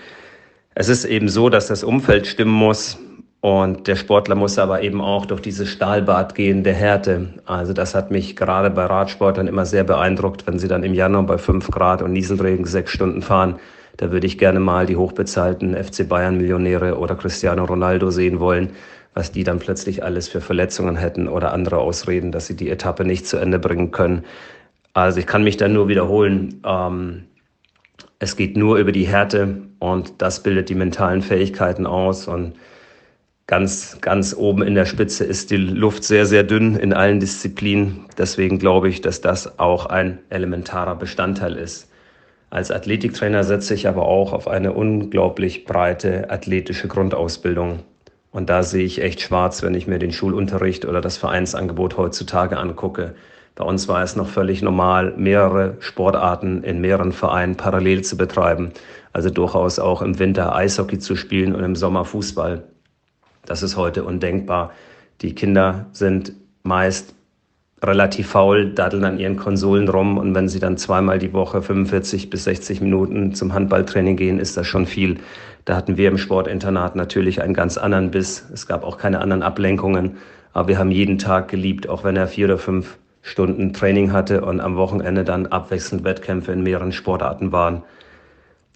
Es 0.75 0.89
ist 0.89 1.05
eben 1.05 1.29
so, 1.29 1.49
dass 1.49 1.67
das 1.67 1.83
Umfeld 1.83 2.25
stimmen 2.25 2.53
muss. 2.53 2.97
Und 3.43 3.89
der 3.89 3.97
Sportler 3.97 4.35
muss 4.35 4.57
aber 4.57 4.83
eben 4.83 5.01
auch 5.01 5.25
durch 5.25 5.41
dieses 5.41 5.67
Stahlbad 5.67 6.33
gehen 6.33 6.63
Härte. 6.63 7.27
Also 7.43 7.73
das 7.73 7.93
hat 7.93 8.09
mich 8.09 8.37
gerade 8.37 8.69
bei 8.69 8.85
Radsportlern 8.85 9.47
immer 9.47 9.65
sehr 9.65 9.83
beeindruckt, 9.83 10.47
wenn 10.47 10.59
sie 10.59 10.69
dann 10.69 10.81
im 10.81 10.93
Januar 10.93 11.23
bei 11.23 11.37
fünf 11.37 11.69
Grad 11.69 12.01
und 12.01 12.13
Nieselregen 12.13 12.65
sechs 12.65 12.93
Stunden 12.93 13.21
fahren. 13.21 13.59
Da 13.97 14.13
würde 14.13 14.27
ich 14.27 14.37
gerne 14.37 14.61
mal 14.61 14.85
die 14.85 14.95
hochbezahlten 14.95 15.75
FC 15.75 16.07
Bayern 16.07 16.37
Millionäre 16.37 16.97
oder 16.97 17.15
Cristiano 17.15 17.65
Ronaldo 17.65 18.11
sehen 18.11 18.39
wollen, 18.39 18.69
was 19.13 19.33
die 19.33 19.43
dann 19.43 19.59
plötzlich 19.59 20.05
alles 20.05 20.29
für 20.29 20.39
Verletzungen 20.39 20.95
hätten 20.95 21.27
oder 21.27 21.51
andere 21.51 21.79
Ausreden, 21.79 22.31
dass 22.31 22.47
sie 22.47 22.55
die 22.55 22.69
Etappe 22.69 23.03
nicht 23.03 23.27
zu 23.27 23.35
Ende 23.35 23.59
bringen 23.59 23.91
können. 23.91 24.23
Also 24.93 25.19
ich 25.19 25.27
kann 25.27 25.43
mich 25.43 25.57
da 25.57 25.67
nur 25.67 25.89
wiederholen. 25.89 26.61
Ähm, 26.65 27.25
es 28.19 28.37
geht 28.37 28.55
nur 28.55 28.77
über 28.77 28.93
die 28.93 29.05
Härte 29.05 29.63
und 29.79 30.21
das 30.21 30.43
bildet 30.43 30.69
die 30.69 30.75
mentalen 30.75 31.21
Fähigkeiten 31.21 31.85
aus 31.85 32.29
und 32.29 32.53
Ganz, 33.53 33.99
ganz 34.01 34.35
oben 34.35 34.63
in 34.63 34.73
der 34.73 34.85
Spitze 34.85 35.25
ist 35.25 35.51
die 35.51 35.57
Luft 35.57 36.03
sehr, 36.03 36.25
sehr 36.25 36.41
dünn 36.41 36.75
in 36.75 36.91
allen 36.91 37.19
Disziplinen. 37.19 38.07
Deswegen 38.17 38.57
glaube 38.57 38.89
ich, 38.89 39.01
dass 39.01 39.21
das 39.21 39.59
auch 39.59 39.85
ein 39.85 40.17
elementarer 40.31 40.95
Bestandteil 40.95 41.57
ist. 41.57 41.87
Als 42.49 42.71
Athletiktrainer 42.71 43.43
setze 43.43 43.75
ich 43.75 43.87
aber 43.87 44.07
auch 44.07 44.33
auf 44.33 44.47
eine 44.47 44.73
unglaublich 44.73 45.65
breite 45.65 46.31
athletische 46.31 46.87
Grundausbildung. 46.87 47.83
Und 48.31 48.49
da 48.49 48.63
sehe 48.63 48.85
ich 48.85 49.03
echt 49.03 49.21
schwarz, 49.21 49.61
wenn 49.61 49.75
ich 49.75 49.85
mir 49.85 49.99
den 49.99 50.13
Schulunterricht 50.13 50.85
oder 50.85 50.99
das 50.99 51.17
Vereinsangebot 51.17 51.95
heutzutage 51.95 52.57
angucke. 52.57 53.13
Bei 53.53 53.65
uns 53.65 53.87
war 53.87 54.01
es 54.01 54.15
noch 54.15 54.29
völlig 54.29 54.63
normal, 54.63 55.13
mehrere 55.15 55.75
Sportarten 55.79 56.63
in 56.63 56.81
mehreren 56.81 57.11
Vereinen 57.11 57.55
parallel 57.55 58.01
zu 58.01 58.17
betreiben. 58.17 58.71
Also 59.11 59.29
durchaus 59.29 59.77
auch 59.77 60.01
im 60.01 60.17
Winter 60.17 60.55
Eishockey 60.55 60.97
zu 60.97 61.15
spielen 61.15 61.53
und 61.53 61.63
im 61.63 61.75
Sommer 61.75 62.03
Fußball. 62.03 62.63
Das 63.45 63.63
ist 63.63 63.77
heute 63.77 64.03
undenkbar. 64.03 64.71
Die 65.21 65.35
Kinder 65.35 65.87
sind 65.91 66.33
meist 66.63 67.13
relativ 67.83 68.29
faul, 68.29 68.71
daddeln 68.73 69.03
an 69.03 69.19
ihren 69.19 69.35
Konsolen 69.35 69.89
rum 69.89 70.17
und 70.17 70.33
wenn 70.33 70.47
sie 70.47 70.59
dann 70.59 70.77
zweimal 70.77 71.19
die 71.19 71.33
Woche 71.33 71.61
45 71.61 72.29
bis 72.29 72.45
60 72.45 72.79
Minuten 72.79 73.33
zum 73.33 73.53
Handballtraining 73.53 74.15
gehen, 74.15 74.39
ist 74.39 74.55
das 74.55 74.65
schon 74.67 74.85
viel. 74.85 75.19
Da 75.65 75.75
hatten 75.75 75.97
wir 75.97 76.07
im 76.07 76.17
Sportinternat 76.17 76.95
natürlich 76.95 77.41
einen 77.41 77.53
ganz 77.53 77.77
anderen 77.77 78.11
Biss. 78.11 78.45
Es 78.53 78.67
gab 78.67 78.83
auch 78.83 78.97
keine 78.97 79.19
anderen 79.19 79.43
Ablenkungen, 79.43 80.17
aber 80.53 80.69
wir 80.69 80.77
haben 80.77 80.91
jeden 80.91 81.17
Tag 81.17 81.49
geliebt, 81.49 81.89
auch 81.89 82.03
wenn 82.03 82.15
er 82.15 82.27
vier 82.27 82.45
oder 82.45 82.57
fünf 82.57 82.97
Stunden 83.21 83.73
Training 83.73 84.11
hatte 84.11 84.41
und 84.41 84.59
am 84.59 84.75
Wochenende 84.75 85.23
dann 85.23 85.47
abwechselnd 85.47 86.03
Wettkämpfe 86.03 86.51
in 86.51 86.63
mehreren 86.63 86.91
Sportarten 86.91 87.51
waren. 87.51 87.83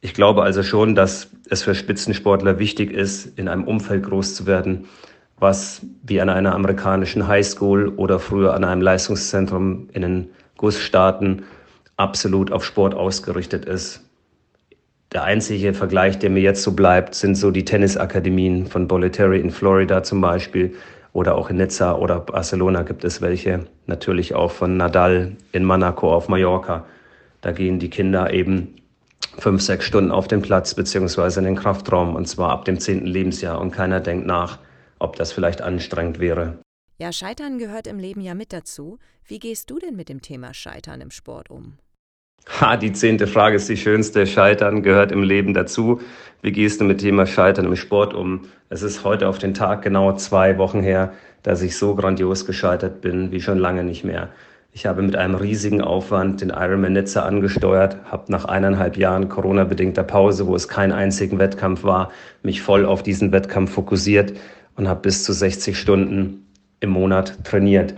Ich 0.01 0.13
glaube 0.13 0.43
also 0.43 0.63
schon, 0.63 0.95
dass 0.95 1.31
es 1.49 1.63
für 1.63 1.73
Spitzensportler 1.73 2.59
wichtig 2.59 2.91
ist, 2.91 3.37
in 3.37 3.47
einem 3.47 3.63
Umfeld 3.63 4.03
groß 4.03 4.35
zu 4.35 4.45
werden, 4.45 4.85
was 5.39 5.81
wie 6.03 6.21
an 6.21 6.29
einer 6.29 6.53
amerikanischen 6.53 7.27
Highschool 7.27 7.89
oder 7.89 8.19
früher 8.19 8.53
an 8.53 8.63
einem 8.63 8.81
Leistungszentrum 8.81 9.89
in 9.93 10.01
den 10.01 10.29
Gussstaaten 10.57 11.43
absolut 11.95 12.51
auf 12.51 12.63
Sport 12.63 12.93
ausgerichtet 12.93 13.65
ist. 13.65 14.03
Der 15.13 15.23
einzige 15.23 15.73
Vergleich, 15.73 16.19
der 16.19 16.29
mir 16.29 16.41
jetzt 16.41 16.63
so 16.63 16.73
bleibt, 16.73 17.15
sind 17.15 17.35
so 17.35 17.49
die 17.49 17.65
Tennisakademien 17.65 18.67
von 18.67 18.87
Bollettieri 18.87 19.39
in 19.39 19.51
Florida 19.51 20.03
zum 20.03 20.21
Beispiel 20.21 20.75
oder 21.13 21.35
auch 21.35 21.49
in 21.49 21.57
Nizza 21.57 21.95
oder 21.95 22.19
Barcelona 22.19 22.83
gibt 22.83 23.03
es 23.03 23.21
welche. 23.21 23.65
Natürlich 23.85 24.35
auch 24.35 24.51
von 24.51 24.77
Nadal 24.77 25.37
in 25.53 25.63
Monaco 25.63 26.13
auf 26.13 26.27
Mallorca. 26.27 26.85
Da 27.41 27.51
gehen 27.51 27.79
die 27.79 27.89
Kinder 27.89 28.33
eben 28.33 28.75
fünf, 29.37 29.61
sechs 29.61 29.85
Stunden 29.85 30.11
auf 30.11 30.27
den 30.27 30.41
Platz 30.41 30.73
beziehungsweise 30.73 31.39
in 31.39 31.45
den 31.45 31.55
Kraftraum 31.55 32.15
und 32.15 32.27
zwar 32.27 32.51
ab 32.51 32.65
dem 32.65 32.79
zehnten 32.79 33.07
Lebensjahr 33.07 33.59
und 33.61 33.71
keiner 33.71 33.99
denkt 33.99 34.25
nach, 34.25 34.59
ob 34.99 35.15
das 35.15 35.31
vielleicht 35.31 35.61
anstrengend 35.61 36.19
wäre. 36.19 36.59
Ja, 36.99 37.11
Scheitern 37.11 37.59
gehört 37.59 37.85
im 37.85 37.99
Leben 37.99 38.21
ja 38.21 38.33
mit 38.33 38.51
dazu. 38.51 38.97
Wie 39.23 39.37
gehst 39.39 39.69
du 39.69 39.77
denn 39.77 39.95
mit 39.95 40.09
dem 40.09 40.21
Thema 40.21 40.53
Scheitern 40.53 41.01
im 41.01 41.11
Sport 41.11 41.51
um? 41.51 41.77
Ha, 42.59 42.77
die 42.77 42.93
zehnte 42.93 43.27
Frage 43.27 43.57
ist 43.57 43.69
die 43.69 43.77
schönste. 43.77 44.25
Scheitern 44.25 44.81
gehört 44.81 45.11
im 45.11 45.21
Leben 45.21 45.53
dazu. 45.53 46.01
Wie 46.41 46.51
gehst 46.51 46.81
du 46.81 46.85
mit 46.85 47.01
dem 47.01 47.05
Thema 47.05 47.25
Scheitern 47.27 47.65
im 47.65 47.75
Sport 47.75 48.13
um? 48.13 48.45
Es 48.69 48.81
ist 48.81 49.03
heute 49.03 49.27
auf 49.27 49.37
den 49.37 49.53
Tag 49.53 49.83
genau 49.83 50.13
zwei 50.15 50.57
Wochen 50.57 50.81
her, 50.81 51.13
dass 51.43 51.61
ich 51.61 51.77
so 51.77 51.93
grandios 51.95 52.45
gescheitert 52.45 53.01
bin 53.01 53.31
wie 53.31 53.41
schon 53.41 53.59
lange 53.59 53.83
nicht 53.83 54.03
mehr. 54.03 54.29
Ich 54.77 54.85
habe 54.85 55.01
mit 55.01 55.15
einem 55.15 55.33
riesigen 55.33 55.81
Aufwand 55.81 56.41
den 56.41 56.51
Ironman 56.51 56.93
Nizza 56.93 57.23
angesteuert, 57.23 57.97
habe 58.11 58.31
nach 58.31 58.45
eineinhalb 58.45 58.95
Jahren 58.95 59.27
Corona-bedingter 59.27 60.03
Pause, 60.03 60.45
wo 60.45 60.53
es 60.53 60.67
keinen 60.67 60.91
einzigen 60.91 61.39
Wettkampf 61.39 61.83
war, 61.83 62.11
mich 62.43 62.61
voll 62.61 62.85
auf 62.85 63.01
diesen 63.01 63.31
Wettkampf 63.31 63.71
fokussiert 63.71 64.33
und 64.75 64.87
habe 64.87 64.99
bis 64.99 65.23
zu 65.23 65.33
60 65.33 65.75
Stunden 65.79 66.45
im 66.79 66.91
Monat 66.91 67.43
trainiert. 67.43 67.95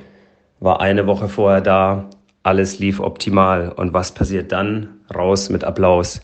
War 0.61 0.79
eine 0.79 1.05
Woche 1.05 1.27
vorher 1.27 1.59
da, 1.59 2.09
alles 2.43 2.79
lief 2.79 3.01
optimal. 3.01 3.73
Und 3.73 3.93
was 3.93 4.13
passiert 4.13 4.53
dann? 4.53 5.01
Raus 5.13 5.49
mit 5.49 5.65
Applaus. 5.65 6.21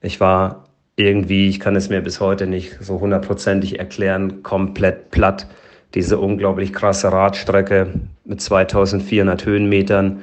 Ich 0.00 0.20
war 0.20 0.66
irgendwie, 0.94 1.48
ich 1.48 1.58
kann 1.58 1.74
es 1.74 1.88
mir 1.88 2.02
bis 2.02 2.20
heute 2.20 2.46
nicht 2.46 2.78
so 2.80 3.00
hundertprozentig 3.00 3.80
erklären, 3.80 4.44
komplett 4.44 5.10
platt 5.10 5.48
diese 5.94 6.18
unglaublich 6.18 6.72
krasse 6.72 7.10
Radstrecke 7.10 7.94
mit 8.28 8.40
2400 8.40 9.44
Höhenmetern, 9.44 10.22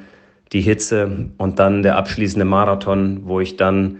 die 0.52 0.60
Hitze 0.60 1.28
und 1.36 1.58
dann 1.58 1.82
der 1.82 1.96
abschließende 1.96 2.44
Marathon, 2.44 3.22
wo 3.24 3.40
ich 3.40 3.56
dann 3.56 3.98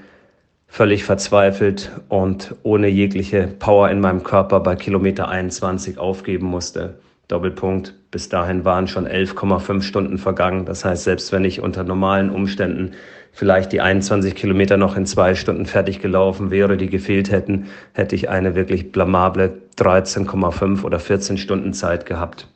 völlig 0.68 1.04
verzweifelt 1.04 1.90
und 2.08 2.54
ohne 2.62 2.88
jegliche 2.88 3.46
Power 3.46 3.90
in 3.90 4.00
meinem 4.00 4.22
Körper 4.22 4.60
bei 4.60 4.76
Kilometer 4.76 5.28
21 5.28 5.98
aufgeben 5.98 6.46
musste. 6.46 6.98
Doppelpunkt. 7.28 7.94
Bis 8.12 8.28
dahin 8.28 8.64
waren 8.64 8.86
schon 8.86 9.06
11,5 9.06 9.82
Stunden 9.82 10.18
vergangen. 10.18 10.64
Das 10.64 10.84
heißt, 10.84 11.04
selbst 11.04 11.32
wenn 11.32 11.44
ich 11.44 11.60
unter 11.60 11.82
normalen 11.82 12.30
Umständen 12.30 12.92
vielleicht 13.32 13.72
die 13.72 13.80
21 13.80 14.34
Kilometer 14.34 14.76
noch 14.76 14.96
in 14.96 15.06
zwei 15.06 15.34
Stunden 15.34 15.66
fertig 15.66 16.00
gelaufen 16.00 16.50
wäre, 16.50 16.76
die 16.76 16.88
gefehlt 16.88 17.30
hätten, 17.30 17.66
hätte 17.92 18.14
ich 18.14 18.28
eine 18.28 18.54
wirklich 18.54 18.92
blamable 18.92 19.60
13,5 19.76 20.84
oder 20.84 21.00
14 21.00 21.36
Stunden 21.36 21.72
Zeit 21.72 22.06
gehabt. 22.06 22.48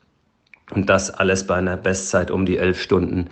Und 0.73 0.89
das 0.89 1.11
alles 1.11 1.45
bei 1.45 1.55
einer 1.55 1.77
Bestzeit 1.77 2.31
um 2.31 2.45
die 2.45 2.57
11 2.57 2.81
Stunden. 2.81 3.27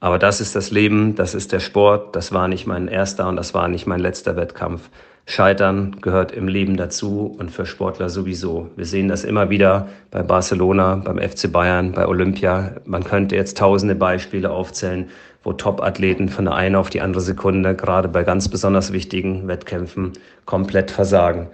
Aber 0.00 0.18
das 0.18 0.40
ist 0.40 0.54
das 0.54 0.70
Leben, 0.70 1.14
das 1.14 1.34
ist 1.34 1.52
der 1.52 1.60
Sport, 1.60 2.14
das 2.14 2.32
war 2.32 2.48
nicht 2.48 2.66
mein 2.66 2.88
erster 2.88 3.28
und 3.28 3.36
das 3.36 3.54
war 3.54 3.68
nicht 3.68 3.86
mein 3.86 4.00
letzter 4.00 4.36
Wettkampf. 4.36 4.90
Scheitern 5.26 5.96
gehört 6.02 6.32
im 6.32 6.48
Leben 6.48 6.76
dazu 6.76 7.34
und 7.38 7.50
für 7.50 7.64
Sportler 7.64 8.10
sowieso. 8.10 8.68
Wir 8.76 8.84
sehen 8.84 9.08
das 9.08 9.24
immer 9.24 9.48
wieder 9.48 9.88
bei 10.10 10.22
Barcelona, 10.22 10.96
beim 10.96 11.18
FC 11.18 11.50
Bayern, 11.50 11.92
bei 11.92 12.06
Olympia. 12.06 12.72
Man 12.84 13.04
könnte 13.04 13.34
jetzt 13.34 13.56
tausende 13.56 13.94
Beispiele 13.94 14.50
aufzählen, 14.50 15.08
wo 15.42 15.54
Top-Athleten 15.54 16.28
von 16.28 16.44
der 16.44 16.54
einen 16.54 16.76
auf 16.76 16.90
die 16.90 17.00
andere 17.00 17.22
Sekunde, 17.22 17.74
gerade 17.74 18.08
bei 18.08 18.24
ganz 18.24 18.48
besonders 18.48 18.92
wichtigen 18.92 19.48
Wettkämpfen, 19.48 20.12
komplett 20.44 20.90
versagen. 20.90 21.48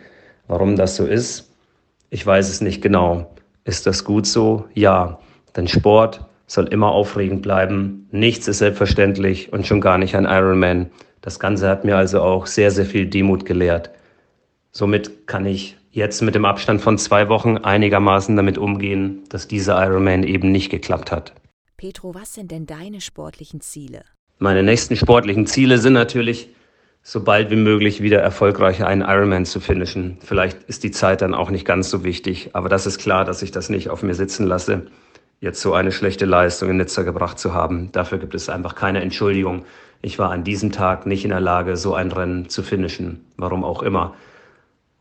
Warum 0.48 0.74
das 0.74 0.96
so 0.96 1.06
ist, 1.06 1.52
ich 2.10 2.26
weiß 2.26 2.48
es 2.48 2.60
nicht 2.60 2.82
genau. 2.82 3.32
Ist 3.64 3.86
das 3.86 4.04
gut 4.04 4.26
so? 4.26 4.66
Ja. 4.74 5.18
Denn 5.56 5.68
Sport 5.68 6.24
soll 6.46 6.66
immer 6.66 6.90
aufregend 6.90 7.42
bleiben. 7.42 8.08
Nichts 8.10 8.48
ist 8.48 8.58
selbstverständlich 8.58 9.52
und 9.52 9.66
schon 9.66 9.80
gar 9.80 9.98
nicht 9.98 10.16
ein 10.16 10.24
Ironman. 10.24 10.90
Das 11.20 11.38
Ganze 11.38 11.68
hat 11.68 11.84
mir 11.84 11.96
also 11.96 12.22
auch 12.22 12.46
sehr, 12.46 12.70
sehr 12.70 12.86
viel 12.86 13.06
Demut 13.06 13.44
gelehrt. 13.44 13.90
Somit 14.72 15.26
kann 15.26 15.46
ich 15.46 15.76
jetzt 15.90 16.22
mit 16.22 16.34
dem 16.34 16.44
Abstand 16.44 16.80
von 16.80 16.98
zwei 16.98 17.28
Wochen 17.28 17.58
einigermaßen 17.58 18.36
damit 18.36 18.58
umgehen, 18.58 19.24
dass 19.28 19.48
dieser 19.48 19.82
Ironman 19.84 20.22
eben 20.22 20.52
nicht 20.52 20.70
geklappt 20.70 21.10
hat. 21.12 21.34
Petro, 21.76 22.14
was 22.14 22.34
sind 22.34 22.50
denn 22.50 22.66
deine 22.66 23.00
sportlichen 23.00 23.60
Ziele? 23.60 24.04
Meine 24.38 24.62
nächsten 24.62 24.96
sportlichen 24.96 25.46
Ziele 25.46 25.78
sind 25.78 25.92
natürlich, 25.92 26.48
so 27.02 27.22
bald 27.22 27.50
wie 27.50 27.56
möglich 27.56 28.02
wieder 28.02 28.20
erfolgreicher 28.20 28.86
einen 28.86 29.02
Ironman 29.02 29.46
zu 29.46 29.60
finishen. 29.60 30.18
Vielleicht 30.22 30.62
ist 30.64 30.84
die 30.84 30.90
Zeit 30.90 31.22
dann 31.22 31.34
auch 31.34 31.50
nicht 31.50 31.64
ganz 31.64 31.90
so 31.90 32.04
wichtig, 32.04 32.50
aber 32.52 32.68
das 32.68 32.86
ist 32.86 32.98
klar, 32.98 33.24
dass 33.24 33.42
ich 33.42 33.50
das 33.50 33.70
nicht 33.70 33.88
auf 33.88 34.02
mir 34.02 34.14
sitzen 34.14 34.46
lasse, 34.46 34.86
jetzt 35.40 35.60
so 35.60 35.72
eine 35.72 35.92
schlechte 35.92 36.26
Leistung 36.26 36.70
in 36.70 36.76
Nizza 36.76 37.02
gebracht 37.02 37.38
zu 37.38 37.54
haben. 37.54 37.90
Dafür 37.92 38.18
gibt 38.18 38.34
es 38.34 38.48
einfach 38.48 38.74
keine 38.74 39.00
Entschuldigung. 39.00 39.64
Ich 40.02 40.18
war 40.18 40.30
an 40.30 40.44
diesem 40.44 40.72
Tag 40.72 41.06
nicht 41.06 41.24
in 41.24 41.30
der 41.30 41.40
Lage, 41.40 41.76
so 41.76 41.94
ein 41.94 42.12
Rennen 42.12 42.48
zu 42.48 42.62
finishen, 42.62 43.24
warum 43.36 43.64
auch 43.64 43.82
immer. 43.82 44.14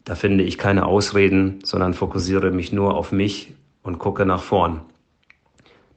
Da 0.05 0.15
finde 0.15 0.43
ich 0.43 0.57
keine 0.57 0.85
Ausreden, 0.85 1.59
sondern 1.63 1.93
fokussiere 1.93 2.51
mich 2.51 2.71
nur 2.71 2.95
auf 2.95 3.11
mich 3.11 3.53
und 3.83 3.99
gucke 3.99 4.25
nach 4.25 4.41
vorn. 4.41 4.81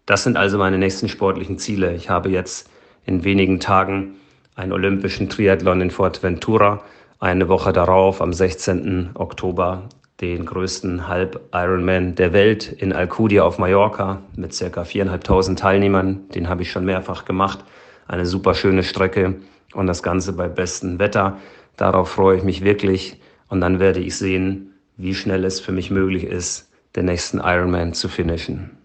Das 0.06 0.24
sind 0.24 0.36
also 0.36 0.58
meine 0.58 0.78
nächsten 0.78 1.08
sportlichen 1.08 1.58
Ziele. 1.58 1.94
Ich 1.94 2.10
habe 2.10 2.28
jetzt 2.28 2.68
in 3.06 3.24
wenigen 3.24 3.60
Tagen 3.60 4.16
einen 4.54 4.72
olympischen 4.72 5.28
Triathlon 5.28 5.80
in 5.80 5.90
Fuerteventura, 5.90 6.82
eine 7.18 7.48
Woche 7.48 7.72
darauf, 7.72 8.20
am 8.20 8.32
16. 8.32 9.10
Oktober, 9.14 9.88
den 10.20 10.44
größten 10.44 11.08
Halb-Ironman 11.08 12.14
der 12.14 12.32
Welt 12.32 12.70
in 12.70 12.92
Alcudia 12.92 13.44
auf 13.44 13.58
Mallorca 13.58 14.22
mit 14.36 14.54
circa 14.54 14.84
viereinhalbtausend 14.84 15.58
Teilnehmern. 15.58 16.28
Den 16.34 16.48
habe 16.48 16.62
ich 16.62 16.70
schon 16.70 16.84
mehrfach 16.84 17.24
gemacht 17.24 17.64
eine 18.12 18.26
super 18.26 18.54
schöne 18.54 18.82
Strecke 18.82 19.36
und 19.72 19.86
das 19.86 20.02
Ganze 20.02 20.32
bei 20.32 20.48
bestem 20.48 20.98
Wetter. 20.98 21.38
Darauf 21.76 22.10
freue 22.10 22.36
ich 22.36 22.42
mich 22.42 22.62
wirklich 22.62 23.20
und 23.48 23.60
dann 23.60 23.80
werde 23.80 24.00
ich 24.00 24.16
sehen, 24.16 24.74
wie 24.96 25.14
schnell 25.14 25.44
es 25.44 25.60
für 25.60 25.72
mich 25.72 25.90
möglich 25.90 26.24
ist, 26.24 26.70
den 26.94 27.06
nächsten 27.06 27.38
Ironman 27.38 27.94
zu 27.94 28.08
finishen. 28.08 28.81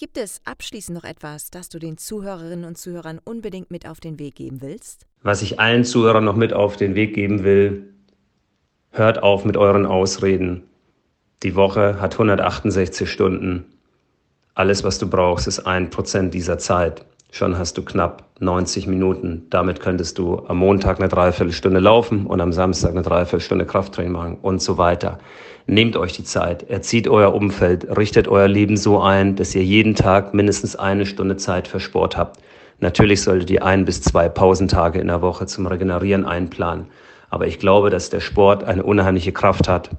Gibt 0.00 0.16
es 0.16 0.40
abschließend 0.46 0.96
noch 0.96 1.04
etwas, 1.04 1.50
das 1.50 1.68
du 1.68 1.78
den 1.78 1.98
Zuhörerinnen 1.98 2.64
und 2.64 2.78
Zuhörern 2.78 3.20
unbedingt 3.22 3.70
mit 3.70 3.86
auf 3.86 4.00
den 4.00 4.18
Weg 4.18 4.34
geben 4.34 4.62
willst? 4.62 5.04
Was 5.22 5.42
ich 5.42 5.60
allen 5.60 5.84
Zuhörern 5.84 6.24
noch 6.24 6.36
mit 6.36 6.54
auf 6.54 6.78
den 6.78 6.94
Weg 6.94 7.12
geben 7.12 7.44
will, 7.44 7.92
hört 8.92 9.22
auf 9.22 9.44
mit 9.44 9.58
euren 9.58 9.84
Ausreden. 9.84 10.62
Die 11.42 11.54
Woche 11.54 12.00
hat 12.00 12.14
168 12.14 13.10
Stunden. 13.10 13.66
Alles, 14.54 14.84
was 14.84 14.98
du 14.98 15.06
brauchst, 15.06 15.46
ist 15.46 15.66
ein 15.66 15.90
Prozent 15.90 16.32
dieser 16.32 16.56
Zeit. 16.56 17.04
Schon 17.32 17.56
hast 17.56 17.78
du 17.78 17.82
knapp 17.82 18.24
90 18.40 18.88
Minuten. 18.88 19.46
Damit 19.50 19.80
könntest 19.80 20.18
du 20.18 20.42
am 20.48 20.58
Montag 20.58 20.98
eine 20.98 21.08
Dreiviertelstunde 21.08 21.78
laufen 21.78 22.26
und 22.26 22.40
am 22.40 22.52
Samstag 22.52 22.90
eine 22.90 23.02
Dreiviertelstunde 23.02 23.66
Krafttraining 23.66 24.12
machen 24.12 24.38
und 24.42 24.60
so 24.60 24.78
weiter. 24.78 25.18
Nehmt 25.66 25.96
euch 25.96 26.12
die 26.12 26.24
Zeit, 26.24 26.68
erzieht 26.68 27.06
euer 27.06 27.32
Umfeld, 27.32 27.96
richtet 27.96 28.26
euer 28.26 28.48
Leben 28.48 28.76
so 28.76 29.00
ein, 29.00 29.36
dass 29.36 29.54
ihr 29.54 29.62
jeden 29.62 29.94
Tag 29.94 30.34
mindestens 30.34 30.74
eine 30.74 31.06
Stunde 31.06 31.36
Zeit 31.36 31.68
für 31.68 31.78
Sport 31.78 32.16
habt. 32.16 32.40
Natürlich 32.80 33.22
solltet 33.22 33.50
ihr 33.50 33.64
ein 33.64 33.84
bis 33.84 34.02
zwei 34.02 34.28
Pausentage 34.28 34.98
in 34.98 35.06
der 35.06 35.22
Woche 35.22 35.46
zum 35.46 35.66
Regenerieren 35.66 36.24
einplanen. 36.24 36.86
Aber 37.28 37.46
ich 37.46 37.60
glaube, 37.60 37.90
dass 37.90 38.10
der 38.10 38.20
Sport 38.20 38.64
eine 38.64 38.82
unheimliche 38.82 39.32
Kraft 39.32 39.68
hat. 39.68 39.90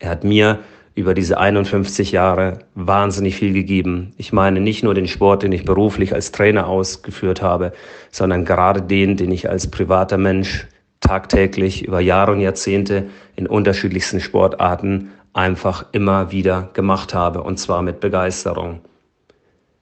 Er 0.00 0.10
hat 0.10 0.24
mir 0.24 0.58
über 0.94 1.14
diese 1.14 1.38
51 1.38 2.12
Jahre 2.12 2.60
wahnsinnig 2.74 3.36
viel 3.36 3.52
gegeben. 3.52 4.12
Ich 4.16 4.32
meine 4.32 4.60
nicht 4.60 4.82
nur 4.82 4.94
den 4.94 5.06
Sport, 5.06 5.42
den 5.42 5.52
ich 5.52 5.64
beruflich 5.64 6.14
als 6.14 6.32
Trainer 6.32 6.66
ausgeführt 6.66 7.42
habe, 7.42 7.72
sondern 8.10 8.44
gerade 8.44 8.82
den, 8.82 9.16
den 9.16 9.30
ich 9.30 9.48
als 9.48 9.70
privater 9.70 10.18
Mensch 10.18 10.66
tagtäglich 11.00 11.86
über 11.86 12.00
Jahre 12.00 12.32
und 12.32 12.40
Jahrzehnte 12.40 13.06
in 13.36 13.46
unterschiedlichsten 13.46 14.20
Sportarten 14.20 15.10
einfach 15.32 15.86
immer 15.92 16.32
wieder 16.32 16.70
gemacht 16.74 17.14
habe 17.14 17.42
und 17.42 17.58
zwar 17.58 17.82
mit 17.82 18.00
Begeisterung. 18.00 18.80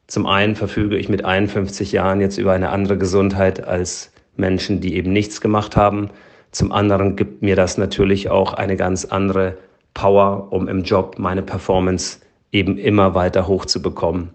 Zum 0.07 0.27
einen 0.27 0.57
verfüge 0.57 0.97
ich 0.97 1.09
mit 1.09 1.25
51 1.25 1.93
Jahren 1.93 2.21
jetzt 2.21 2.39
über 2.39 2.53
eine 2.53 2.71
andere 2.71 2.97
Gesundheit 2.97 3.67
als 3.67 4.13
Menschen, 4.37 4.81
die 4.81 4.95
eben 4.95 5.13
nichts 5.13 5.41
gemacht 5.41 5.77
haben. 5.77 6.11
Zum 6.51 6.73
anderen 6.73 7.17
gibt 7.17 7.43
mir 7.43 7.57
das 7.57 7.77
natürlich 7.77 8.31
auch 8.31 8.55
eine 8.55 8.77
ganz 8.77 9.05
andere 9.05 9.59
Power, 9.95 10.49
um 10.51 10.69
im 10.69 10.83
Job 10.83 11.17
meine 11.19 11.43
Performance 11.43 12.21
eben 12.53 12.79
immer 12.79 13.15
weiter 13.15 13.49
hochzubekommen. 13.49 14.31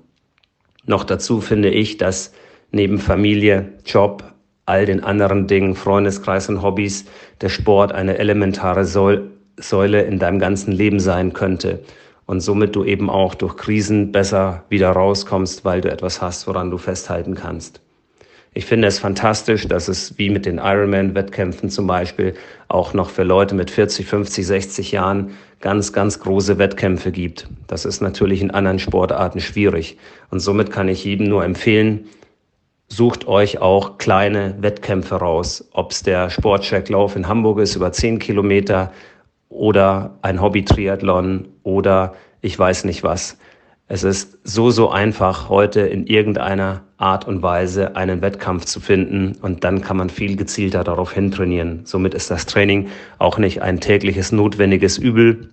Noch 0.85 1.03
dazu 1.03 1.41
finde 1.41 1.69
ich, 1.69 1.97
dass 1.97 2.33
neben 2.71 2.99
Familie, 2.99 3.73
Job, 3.85 4.23
all 4.65 4.85
den 4.85 5.03
anderen 5.03 5.47
Dingen, 5.47 5.75
Freundeskreis 5.75 6.49
und 6.49 6.61
Hobbys, 6.61 7.05
der 7.41 7.49
Sport 7.49 7.91
eine 7.91 8.17
elementare 8.17 8.85
Säule 8.85 10.01
in 10.01 10.19
deinem 10.19 10.39
ganzen 10.39 10.71
Leben 10.71 10.99
sein 10.99 11.33
könnte 11.33 11.83
und 12.25 12.39
somit 12.39 12.75
du 12.75 12.83
eben 12.85 13.09
auch 13.09 13.35
durch 13.35 13.57
Krisen 13.57 14.11
besser 14.11 14.63
wieder 14.69 14.91
rauskommst, 14.91 15.65
weil 15.65 15.81
du 15.81 15.91
etwas 15.91 16.21
hast, 16.21 16.47
woran 16.47 16.71
du 16.71 16.77
festhalten 16.77 17.35
kannst. 17.35 17.81
Ich 18.55 18.65
finde 18.65 18.87
es 18.87 18.99
fantastisch, 18.99 19.67
dass 19.67 19.87
es 19.87 20.17
wie 20.19 20.29
mit 20.29 20.45
den 20.45 20.59
Ironman-Wettkämpfen 20.59 21.69
zum 21.69 21.87
Beispiel 21.87 22.35
auch 22.67 22.93
noch 22.93 23.09
für 23.09 23.23
Leute 23.23 23.55
mit 23.55 23.71
40, 23.71 24.05
50, 24.05 24.45
60 24.45 24.91
Jahren 24.91 25.31
ganz, 25.59 25.91
ganz 25.91 26.19
große 26.19 26.59
Wettkämpfe 26.59 27.11
gibt. 27.11 27.47
Das 27.65 27.85
ist 27.85 28.01
natürlich 28.01 28.41
in 28.41 28.51
anderen 28.51 28.77
Sportarten 28.77 29.39
schwierig. 29.39 29.97
Und 30.29 30.39
somit 30.39 30.69
kann 30.71 30.87
ich 30.87 31.03
jedem 31.03 31.29
nur 31.29 31.43
empfehlen, 31.43 32.05
sucht 32.89 33.27
euch 33.27 33.59
auch 33.59 33.97
kleine 33.97 34.55
Wettkämpfe 34.59 35.15
raus, 35.15 35.67
ob 35.71 35.91
es 35.91 36.03
der 36.03 36.29
Sportcheck-Lauf 36.29 37.15
in 37.15 37.27
Hamburg 37.27 37.59
ist 37.59 37.75
über 37.75 37.91
10 37.91 38.19
Kilometer 38.19 38.91
oder 39.49 40.19
ein 40.21 40.41
Hobby-Triathlon 40.41 41.47
oder 41.63 42.13
ich 42.41 42.57
weiß 42.59 42.83
nicht 42.83 43.01
was. 43.01 43.37
Es 43.89 44.04
ist 44.04 44.39
so, 44.46 44.72
so 44.72 44.89
einfach, 44.89 45.50
heute 45.50 45.82
in 45.82 46.08
irgendeiner 46.08 46.84
Art 46.98 47.28
und 47.28 47.41
Weise 47.41 47.98
einen 47.98 48.22
Wettkampf 48.22 48.63
zu 48.63 48.80
finden 48.80 49.36
und 49.41 49.65
dann 49.65 49.82
kann 49.82 49.98
man 49.98 50.10
viel 50.10 50.38
gezielter 50.38 50.86
darauf 50.86 51.12
hintrainieren. 51.12 51.82
Somit 51.84 52.13
ist 52.13 52.32
das 52.32 52.46
Training 52.46 52.88
auch 53.19 53.38
nicht 53.38 53.62
ein 53.62 53.82
tägliches 53.82 54.32
notwendiges 54.32 54.98
Übel, 54.98 55.50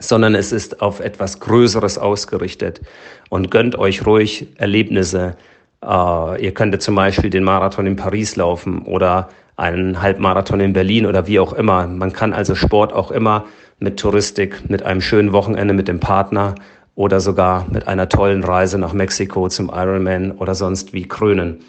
sondern 0.00 0.34
es 0.34 0.50
ist 0.50 0.80
auf 0.80 1.00
etwas 1.00 1.40
Größeres 1.40 1.98
ausgerichtet 1.98 2.80
und 3.28 3.50
gönnt 3.50 3.76
euch 3.76 4.06
ruhig 4.06 4.46
Erlebnisse. 4.56 5.36
Äh, 5.84 6.42
ihr 6.42 6.54
könntet 6.54 6.80
zum 6.80 6.94
Beispiel 6.94 7.28
den 7.28 7.44
Marathon 7.44 7.86
in 7.86 7.96
Paris 7.96 8.36
laufen 8.36 8.82
oder 8.82 9.28
einen 9.56 10.00
Halbmarathon 10.00 10.60
in 10.60 10.72
Berlin 10.72 11.04
oder 11.04 11.26
wie 11.26 11.38
auch 11.38 11.52
immer. 11.52 11.86
Man 11.86 12.12
kann 12.12 12.32
also 12.32 12.54
Sport 12.54 12.94
auch 12.94 13.10
immer 13.10 13.44
mit 13.78 14.00
Touristik, 14.00 14.70
mit 14.70 14.82
einem 14.84 15.00
schönen 15.00 15.32
Wochenende 15.32 15.74
mit 15.74 15.88
dem 15.88 16.00
Partner 16.00 16.54
oder 16.98 17.20
sogar 17.20 17.68
mit 17.70 17.86
einer 17.86 18.08
tollen 18.08 18.42
Reise 18.42 18.76
nach 18.76 18.92
Mexiko 18.92 19.48
zum 19.48 19.70
Ironman 19.72 20.32
oder 20.32 20.56
sonst 20.56 20.92
wie 20.92 21.06
krönen. 21.06 21.60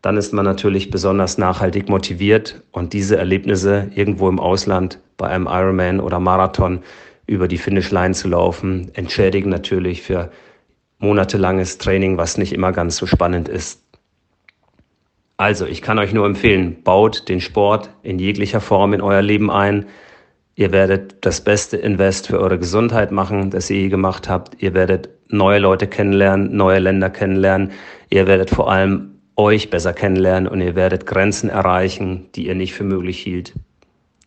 Dann 0.00 0.16
ist 0.16 0.32
man 0.32 0.44
natürlich 0.44 0.90
besonders 0.90 1.38
nachhaltig 1.38 1.88
motiviert 1.88 2.62
und 2.70 2.92
diese 2.92 3.16
Erlebnisse 3.16 3.90
irgendwo 3.96 4.28
im 4.28 4.38
Ausland 4.38 5.00
bei 5.16 5.26
einem 5.26 5.48
Ironman 5.48 5.98
oder 5.98 6.20
Marathon 6.20 6.84
über 7.26 7.48
die 7.48 7.58
Finishline 7.58 8.14
zu 8.14 8.28
laufen, 8.28 8.92
entschädigen 8.94 9.50
natürlich 9.50 10.02
für 10.02 10.30
monatelanges 11.00 11.78
Training, 11.78 12.16
was 12.16 12.38
nicht 12.38 12.52
immer 12.52 12.70
ganz 12.70 12.96
so 12.96 13.06
spannend 13.06 13.48
ist. 13.48 13.82
Also, 15.36 15.66
ich 15.66 15.82
kann 15.82 15.98
euch 15.98 16.12
nur 16.12 16.26
empfehlen, 16.26 16.84
baut 16.84 17.28
den 17.28 17.40
Sport 17.40 17.90
in 18.04 18.20
jeglicher 18.20 18.60
Form 18.60 18.94
in 18.94 19.00
euer 19.00 19.20
Leben 19.20 19.50
ein. 19.50 19.86
Ihr 20.58 20.72
werdet 20.72 21.16
das 21.20 21.42
beste 21.42 21.76
Invest 21.76 22.28
für 22.28 22.40
eure 22.40 22.58
Gesundheit 22.58 23.12
machen, 23.12 23.50
das 23.50 23.68
ihr 23.68 23.76
je 23.76 23.88
gemacht 23.88 24.26
habt. 24.26 24.62
Ihr 24.62 24.72
werdet 24.72 25.10
neue 25.28 25.58
Leute 25.58 25.86
kennenlernen, 25.86 26.56
neue 26.56 26.78
Länder 26.78 27.10
kennenlernen. 27.10 27.72
Ihr 28.08 28.26
werdet 28.26 28.48
vor 28.48 28.72
allem 28.72 29.20
euch 29.36 29.68
besser 29.68 29.92
kennenlernen 29.92 30.48
und 30.48 30.62
ihr 30.62 30.74
werdet 30.74 31.04
Grenzen 31.04 31.50
erreichen, 31.50 32.30
die 32.34 32.46
ihr 32.46 32.54
nicht 32.54 32.72
für 32.72 32.84
möglich 32.84 33.18
hielt, 33.18 33.52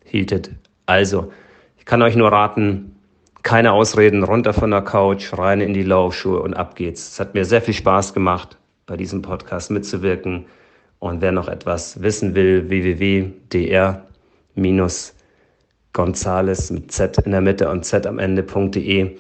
hieltet. 0.06 0.52
Also, 0.86 1.34
ich 1.80 1.86
kann 1.86 2.04
euch 2.04 2.16
nur 2.16 2.32
raten, 2.32 2.96
keine 3.42 3.72
Ausreden, 3.72 4.24
runter 4.24 4.54
von 4.54 4.70
der 4.70 4.84
Couch, 4.84 5.34
rein 5.36 5.62
in 5.62 5.74
die 5.74 5.82
Laufschuhe 5.82 6.42
und 6.42 6.54
ab 6.54 6.76
geht's. 6.76 7.14
Es 7.14 7.20
hat 7.20 7.34
mir 7.34 7.44
sehr 7.44 7.64
viel 7.64 7.74
Spaß 7.74 8.14
gemacht, 8.14 8.56
bei 8.86 8.98
diesem 8.98 9.24
Podcast 9.24 9.72
mitzuwirken. 9.72 10.46
Und 11.00 11.22
wer 11.22 11.32
noch 11.32 11.48
etwas 11.48 12.04
wissen 12.04 12.36
will, 12.36 12.70
www.dr- 12.70 14.02
Gonzales 15.94 16.72
mit 16.72 16.92
Z 16.92 17.18
in 17.20 17.32
der 17.32 17.42
Mitte 17.42 17.70
und 17.70 17.86
Z 17.86 18.06
am 18.06 18.20
Ende.de 18.20 19.18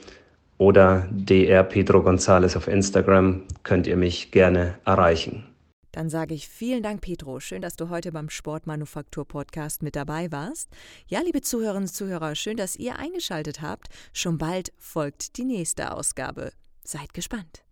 oder 0.58 1.08
dr 1.12 1.64
Pedro 1.64 2.04
Gonzales 2.04 2.56
auf 2.56 2.68
Instagram 2.68 3.44
könnt 3.64 3.88
ihr 3.88 3.98
mich 3.98 4.32
gerne 4.32 4.76
erreichen. 4.86 5.46
Dann 5.92 6.10
sage 6.10 6.36
ich 6.36 6.48
vielen 6.48 6.84
Dank, 6.84 7.02
Pedro. 7.02 7.40
Schön, 7.40 7.62
dass 7.62 7.76
du 7.76 7.90
heute 7.90 8.12
beim 8.12 8.30
Sportmanufaktur 8.30 9.28
Podcast 9.28 9.82
mit 9.82 9.96
dabei 9.96 10.32
warst. 10.32 10.70
Ja, 11.08 11.22
liebe 11.22 11.42
Zuhörerinnen 11.42 11.88
und 11.88 11.94
Zuhörer, 11.94 12.36
schön, 12.36 12.58
dass 12.58 12.76
ihr 12.76 12.98
eingeschaltet 12.98 13.62
habt. 13.62 13.88
Schon 14.14 14.38
bald 14.38 14.72
folgt 14.78 15.38
die 15.38 15.46
nächste 15.46 15.92
Ausgabe. 15.92 16.52
Seid 16.84 17.14
gespannt. 17.14 17.64